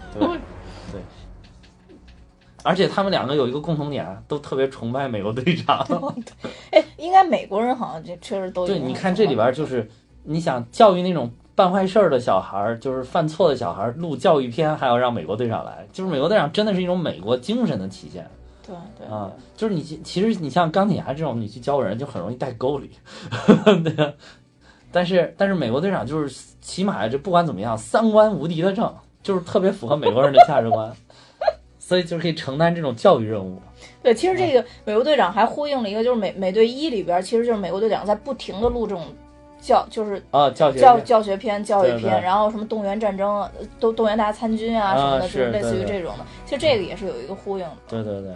[2.63, 5.85] 而且他们两个有一个共同点，都特别崇拜美国队长。
[6.71, 9.89] 哎，应该美国人好像这确实都有对，你看这里边就是
[10.23, 18.27] 你想教育那种办坏事儿的小孩儿，就是犯错的小孩儿，录教育片还要让美国队长来，就是美国队长真的是一种美国精神的体现
[18.65, 19.31] 对对啊！
[19.57, 22.91] 就是你其其实你像钢铁侠这种，你去教人就很容易带沟里，
[23.83, 24.13] 对吧？
[24.91, 28.93] 但是但是美国队长就是起码这不管怎么样，三观无敌的正，
[29.23, 30.93] 就是特别符合美国人的价值观，
[31.91, 33.61] 所以就是可以承担这种教育任务。
[34.01, 39.07] 对，其实这个美国队长还呼应了一个，就是美美队一里边，其实就是美国队长在不停的录这种
[39.59, 46.25] 教，就是啊，教学教教学片、教育片，然后什么动员战争、呃动动员大家参军啊什么的，啊就是类似于这种的。
[46.45, 47.77] 其实这个也是有一个呼应的。
[47.89, 48.31] 对对对。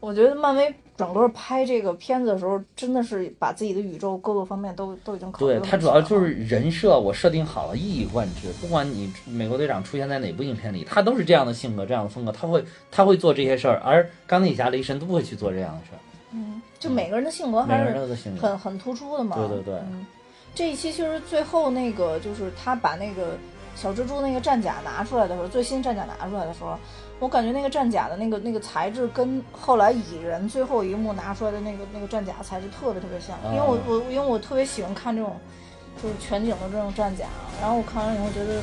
[0.00, 8.50] 我觉得漫威整个拍这个片子的时候，真的是把自己的宇宙各个方面都都已经考虑对，他主要就是人设，我设定好了，一以贯之。
[8.60, 15.98] 不管你美国队长出现在哪部影片里，他都是这样的性格、这样的风格，他会他会做这些事儿，而钢铁侠、雷神都不会去做这样的事儿。
[16.32, 19.36] 嗯，就每个人的性格还是很很突出的嘛。
[19.36, 20.06] 对对对嗯，
[20.54, 23.36] 这一期其实最后那个就是他把那个
[23.74, 26.78] 小蜘蛛那个战甲拿出来的时候，最新战甲拿出来的时候，
[27.18, 35.36] 我感觉那个战甲的那个那个材质跟后来蚁人最后一幕拿出来的那个那个战甲材质特别特别像，因为我哦我因为我特别喜欢看这种
[36.02, 37.26] 就是全景的这种战甲，
[37.60, 38.60] 然后我看完以后觉得。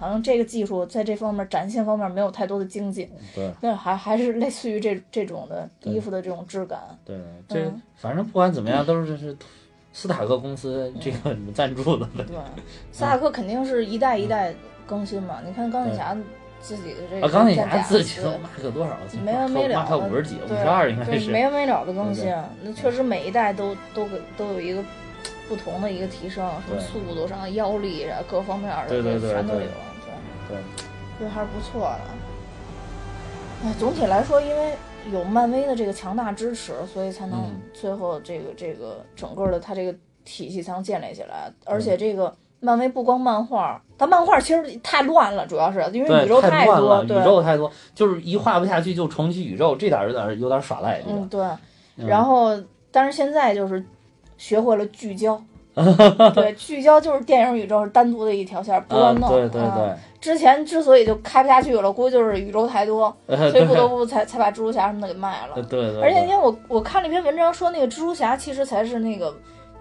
[0.00, 6.80] 好像这个技术在这方面展现方面没有太多的精进，对那还还是类似于这这种的衣服的这种质感。
[7.04, 9.36] 对对，这嗯反正不管怎么样，都是是
[9.92, 12.08] 斯塔克公司这个赞助的。
[12.16, 12.34] 对，
[12.90, 14.54] 斯塔克肯定是一代一代
[14.86, 15.40] 更新嘛。
[15.46, 16.16] 你看钢铁侠
[16.60, 18.96] 自己的这啊，个钢铁侠自己都对骂个多少？
[19.24, 21.30] 没完没了骂的，快五十几，五对十二应该对是。
[21.30, 22.32] 没完没了的更新。
[22.62, 24.82] 那确实每一代都都给都有一个
[25.48, 29.60] 不同的一个提升，什么速度上、腰力啊，各方面的对对对对这全都有。
[29.60, 30.58] 对
[31.18, 32.00] 对，还是不错的。
[33.64, 34.74] 哎，总体来说，因为
[35.12, 39.94] 有漫威的这个强大支持，所以才能嗯最后这个这个整个的它这个
[40.24, 41.52] 体系才能建立起来。
[41.64, 51.40] 而嗯且这个漫威不光漫画，它漫画其实太乱了，主要是因为，宇宙太乱多，了，对宇，宙太多，就是一画不下去就重启宇宙，这点儿有点儿有点儿耍赖，这嗯，对。
[51.96, 52.58] 嗯然后，
[52.90, 53.84] 但是现在就是
[54.38, 55.38] 学会了聚焦。
[56.34, 59.30] 对，聚焦就是电影宇宙是单独的一条线，不乱嗯，弄。
[59.30, 65.54] 对对啊对，之前之所以就开不下去了，估计就是宇宙太多， 呃所以不得不才才把蜘蛛侠什么的给卖了。
[65.54, 69.32] 对对对，而且因为我我看了一篇文章说，那个蜘蛛侠其实才是那个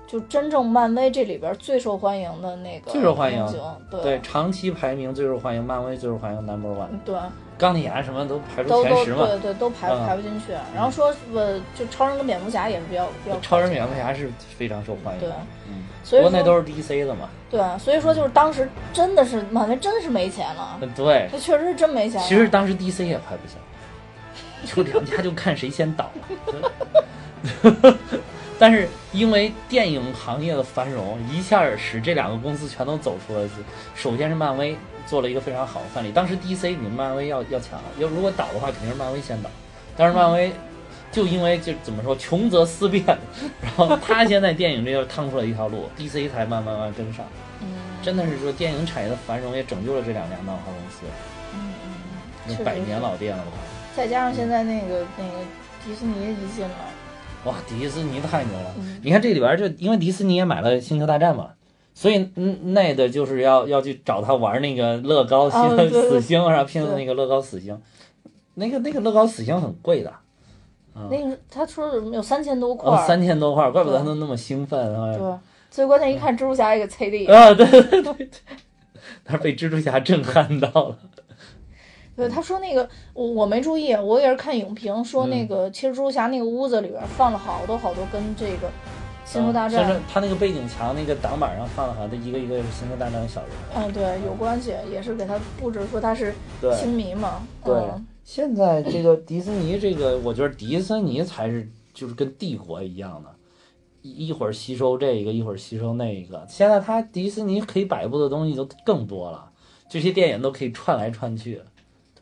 [0.09, 3.45] 就真正漫威这里边最受欢迎的那个最受欢迎
[3.91, 7.15] 对对长期排名最受欢迎，漫威最受欢迎 number one，对，
[7.59, 9.27] 钢铁侠什么都排出前十嘛。
[9.27, 10.53] 对对都排嗯排不进去。
[10.73, 15.35] 然后说呃，就超人跟蝙蝠侠也是比较比较超人、蝙蝠侠是非常受欢迎对的，
[15.67, 17.29] 嗯，所以说那都是 DC 的嘛。
[17.51, 22.27] 对，所以说就是当时真的是漫威真是没钱了，嗯对，这确实是真没钱了。
[22.27, 23.59] 其实当时 DC 也拍不下，
[24.75, 26.09] 就两家就看谁先倒。
[28.59, 33.49] 但是因为电影行业的繁荣，一下使这两个公司全都走出了。
[33.95, 34.75] 首先是漫威
[35.07, 39.49] 做了一个非常好的范例，当时 DC 比漫威要要强，要如果倒的话，肯定是漫威先倒。
[39.95, 40.51] 但是漫威
[41.11, 43.05] 就因为就怎么说穷则思变，
[43.61, 47.25] 然后他先在电影这块趟出了一条路，DC 才慢慢慢慢跟上。
[47.61, 47.67] 嗯
[48.01, 50.99] 真的是说电影产业的繁荣也拯救了这两家漫画公司，
[51.53, 53.51] 嗯嗯嗯，百年老店了吧。
[53.93, 55.31] 再加上现在那个那个
[55.83, 56.75] 迪士尼一进了，
[57.45, 58.73] 哇，迪士尼太牛了！
[58.77, 61.51] 嗯你看这里边儿就因为迪士尼也买了《星球大战》嘛，
[61.93, 67.79] 所以嗯，那的就是要要去找他玩那个乐高星、死星，然后拼的那个乐高死星，
[68.55, 70.13] 那个那个乐高死星很贵的，
[71.09, 75.17] 那个他说是有三千多块哦，三千多块，怪不得他能那么兴奋啊！
[75.17, 75.39] 对，
[75.71, 78.29] 最关键一看蜘蛛侠也给啐地，啊，对对对对，
[79.23, 80.97] 他是被蜘蛛侠震撼到了。
[82.19, 88.69] 对，他说那个我我没注意，我也是看影评说那个，其实蜘蛛侠那个屋子里边放了好多好多跟这个
[89.25, 93.49] 星球大战，他那个背景墙那个挡板上放了好像一个一个是星球大战的小人。
[93.75, 103.29] 嗯，对，有关系，也是给他布置说他是对星迷嘛，对嗯，现在这个迪士尼，这个我觉得迪士尼才是就是跟帝国一样的，
[104.01, 106.45] 一一会儿吸收这个，一会儿吸收那个。
[106.49, 109.49] 现在他迪士尼可以摆布的东西就更多了，
[109.87, 111.61] 这些电影都可以串来串去。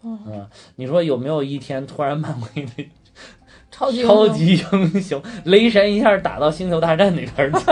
[0.03, 2.89] 嗯，你说有没有一天突然漫威的
[3.71, 7.65] 超级英雄超级英雄雷神一下打到星球大战那边儿去？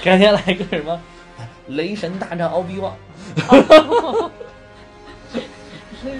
[0.04, 1.00] 改天来个什么
[1.68, 2.96] 雷神大战奥比旺？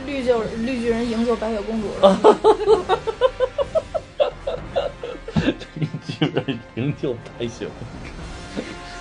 [0.06, 0.32] 绿巨
[0.64, 2.18] 绿巨人营救白雪公主了。
[5.76, 8.10] 绿，巨人营救白雪公主。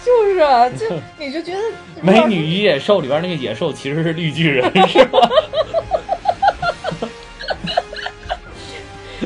[0.07, 0.85] 就是啊，就
[1.19, 1.59] 你就觉得
[2.01, 5.19] 美女与野兽里边那个野兽其实是绿巨人，是吧？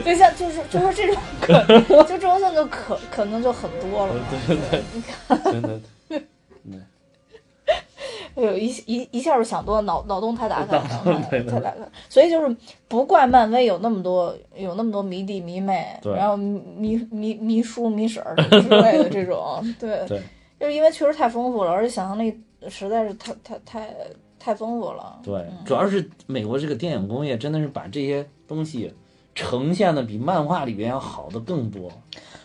[0.04, 4.16] 就像就是就是这种 可能，就这种像就可可能就很多了。
[4.48, 6.24] 对对对，你看，真的，对，
[8.34, 10.90] 哎呦，一一一下就想多了，脑脑洞太大，太大，
[11.30, 11.88] 对对太大了。
[12.10, 12.56] 所以就是
[12.88, 20.20] 不怪漫威有那么多有那么多迷弟迷妹，对然后迷迷迷叔迷婶儿之类的这种，对，对
[20.62, 22.40] 就是因为确实太丰富了，而且想象力
[22.70, 23.90] 实在是太太太
[24.38, 25.20] 太丰富了。
[25.24, 28.94] 对，主要是美国这个电影工业真的是把这些东西
[29.34, 31.92] 呈现的比漫画里边要好的更多。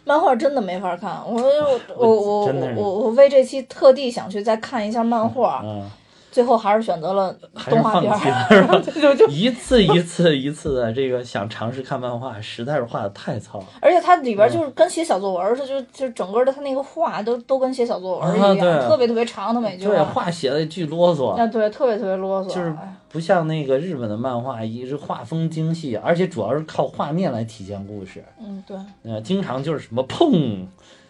[0.04, 1.34] 漫画真的没法看，我
[1.94, 2.46] 我我
[2.76, 5.90] 我我为这期特地想去再看一下漫画，嗯，
[6.37, 7.34] 最后还是选择了
[7.70, 8.61] 动画片放弃儿。
[8.61, 9.01] 了， 是吧？
[9.01, 13.66] 就就一次一次一次的这个想尝试看漫画，实在是画的太糙了。
[13.80, 20.30] 而且它里边就是跟写小作文似的，就就整个的它那个画都都跟写小作文一样，啊特别特别长的每句对，话。
[20.30, 22.49] 写的巨啰嗦，啊，对，特别特别啰嗦。
[22.49, 28.22] 就是哎不像那个日本的漫画，一是画风精细，而且主要是靠画面来体现故事。
[28.39, 30.66] 嗯，对，呃，经常就是什么砰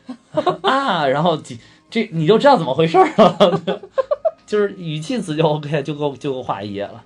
[0.62, 1.58] 啊，然后几
[1.90, 3.60] 这你就知道怎么回事儿了，
[4.46, 7.04] 就是语气词就 OK，就够就够画一页了。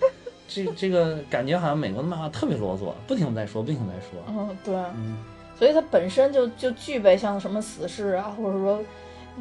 [0.48, 4.18] 这这个感觉好像美国的漫画特别啰嗦，不停地在说，不停地在说。
[4.28, 5.18] 嗯，对，嗯，
[5.58, 8.80] 所以它本身就就具备像什么死侍啊，或者说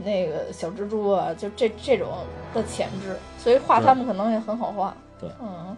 [0.03, 2.09] 那个小蜘蛛啊，就这这种
[2.53, 4.93] 的潜质，所以画他们可能也很好画。
[5.19, 5.75] 对嗯。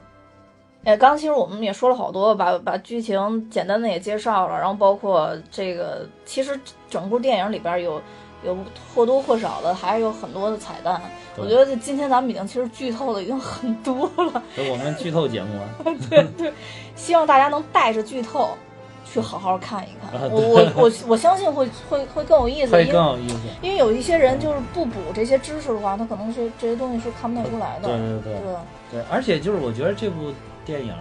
[0.86, 6.58] 哎，刚刚其实我们也说了好多，把把剧情简单的也介绍了，然后包括这个，其实
[6.90, 8.02] 整部电影里边有
[8.44, 8.58] 有
[8.94, 11.02] 或多或少的还是有很多的彩蛋。
[11.38, 15.66] 我觉得今天咱们已经其实剧透的已经很多了，我们剧透节目啊，
[16.10, 16.54] 对对
[16.96, 18.58] 希望大家能带着剧透
[19.06, 20.20] 去好好看一看。
[20.20, 23.38] 啊我我我我相信会会会更有意思，会更有意思。
[23.62, 27.88] 因为有一些人就是不补这些知识的话，他可能是这些东西是看不太出来的。
[27.88, 30.34] 对对对对，对，而且就是我觉得这部
[30.66, 30.94] 电影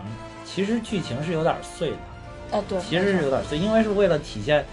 [0.44, 1.96] 其实剧情是有点碎的，
[2.52, 4.64] 哎对，其实是有点碎，因为是为了体现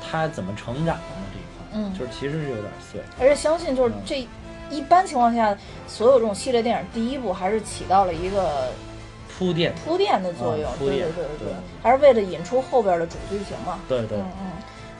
[0.00, 1.26] 他怎么成长的嘛
[1.72, 3.00] 嗯就是其实是有点碎。
[3.18, 4.26] 而且相信就是这
[4.70, 5.56] 一般情况下，
[5.86, 8.68] 所有这种系列电影第一部还是起到了一个
[9.38, 10.70] 铺垫，铺垫的作用。
[10.70, 13.80] 啊铺垫对对对对对，还是为了引出后边的主剧情嘛。
[13.88, 14.46] 对对嗯嗯。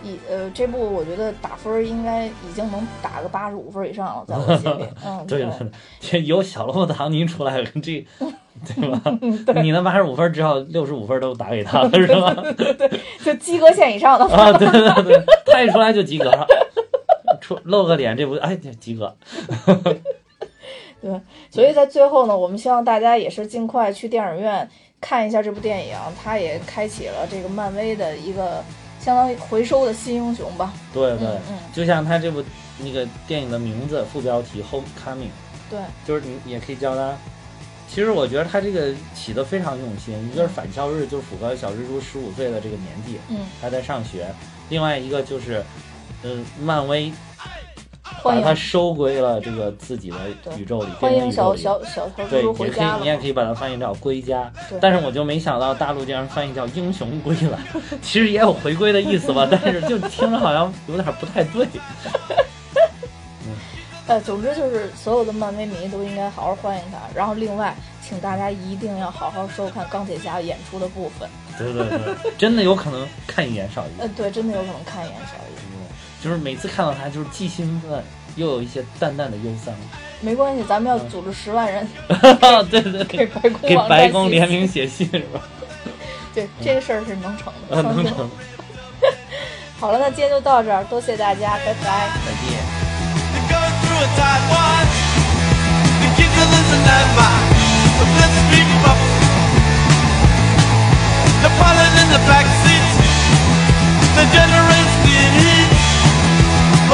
[0.03, 4.87] 以呃，这部我觉得打分儿应该已经能打个八十五分以上了，在我心里。
[5.05, 5.71] 嗯，对对对，
[6.01, 8.05] 这有小罗伯特·唐尼出来了，这
[8.75, 9.61] 对吧？
[9.63, 12.35] 你那八十五分，只要六十五分都打给他了，是吧？
[13.25, 16.47] 就及格线以上的啊，对对对，他一出来就及格了，
[17.41, 19.15] 出露个脸，这不哎就及格。
[21.01, 21.19] 对，
[21.51, 24.69] 所以在最后呢，我们希望大家也是尽快去电影院
[25.01, 28.63] 看一下这部电影，它也开启了这个漫威的一个
[29.01, 30.73] 相当于回收的新英雄吧。
[30.93, 32.45] 对对嗯嗯，就像他这部
[32.79, 35.25] 那个电影的名字副标题《Homecoming》，
[35.71, 37.17] 对，就是你也可以叫他。
[37.89, 44.27] 其实我觉得他这个起的非常用心，一个是返校日，就是符合小蜘蛛十五岁的这个年纪，嗯，还在上学；
[44.69, 45.65] 另外一个就是，
[46.23, 47.13] 嗯，漫威
[48.23, 50.17] 把它收归了这个自己的
[50.57, 51.55] 宇宙里，欢迎小。
[51.57, 53.07] 小小小蜘对，蛛也可以你。
[53.07, 57.59] 也可以把它翻译叫归家对，但是我就没想到大陆竟然翻译叫英雄归来，
[58.01, 61.67] 其实也有回归的意思吧，但是就听着好像有点不太对。
[64.07, 66.99] 呃，总之就是所有的漫威迷都应该好好欢迎他。
[67.15, 71.29] 然后另外，请大家一定要好好收看钢铁侠演出的部分。
[71.57, 75.50] 对对对，真的有可能看一眼少一呃，对，真的有可能看一眼少一眼。
[76.23, 78.05] 就是每次看到他，就是既兴奋
[78.37, 79.75] 又有一些淡淡的忧伤。
[80.21, 81.89] 没关系，咱们要组织十万人，
[82.71, 85.41] 对对，给白宫给白宫联名写信是吧？
[86.35, 88.31] 对，这个事儿是能成的，能成。
[89.81, 92.81] 好了，那今天就到这儿，多谢大家，拜拜，再见。
[101.41, 102.81] The pilot in the back sea
[104.15, 104.91] the generous.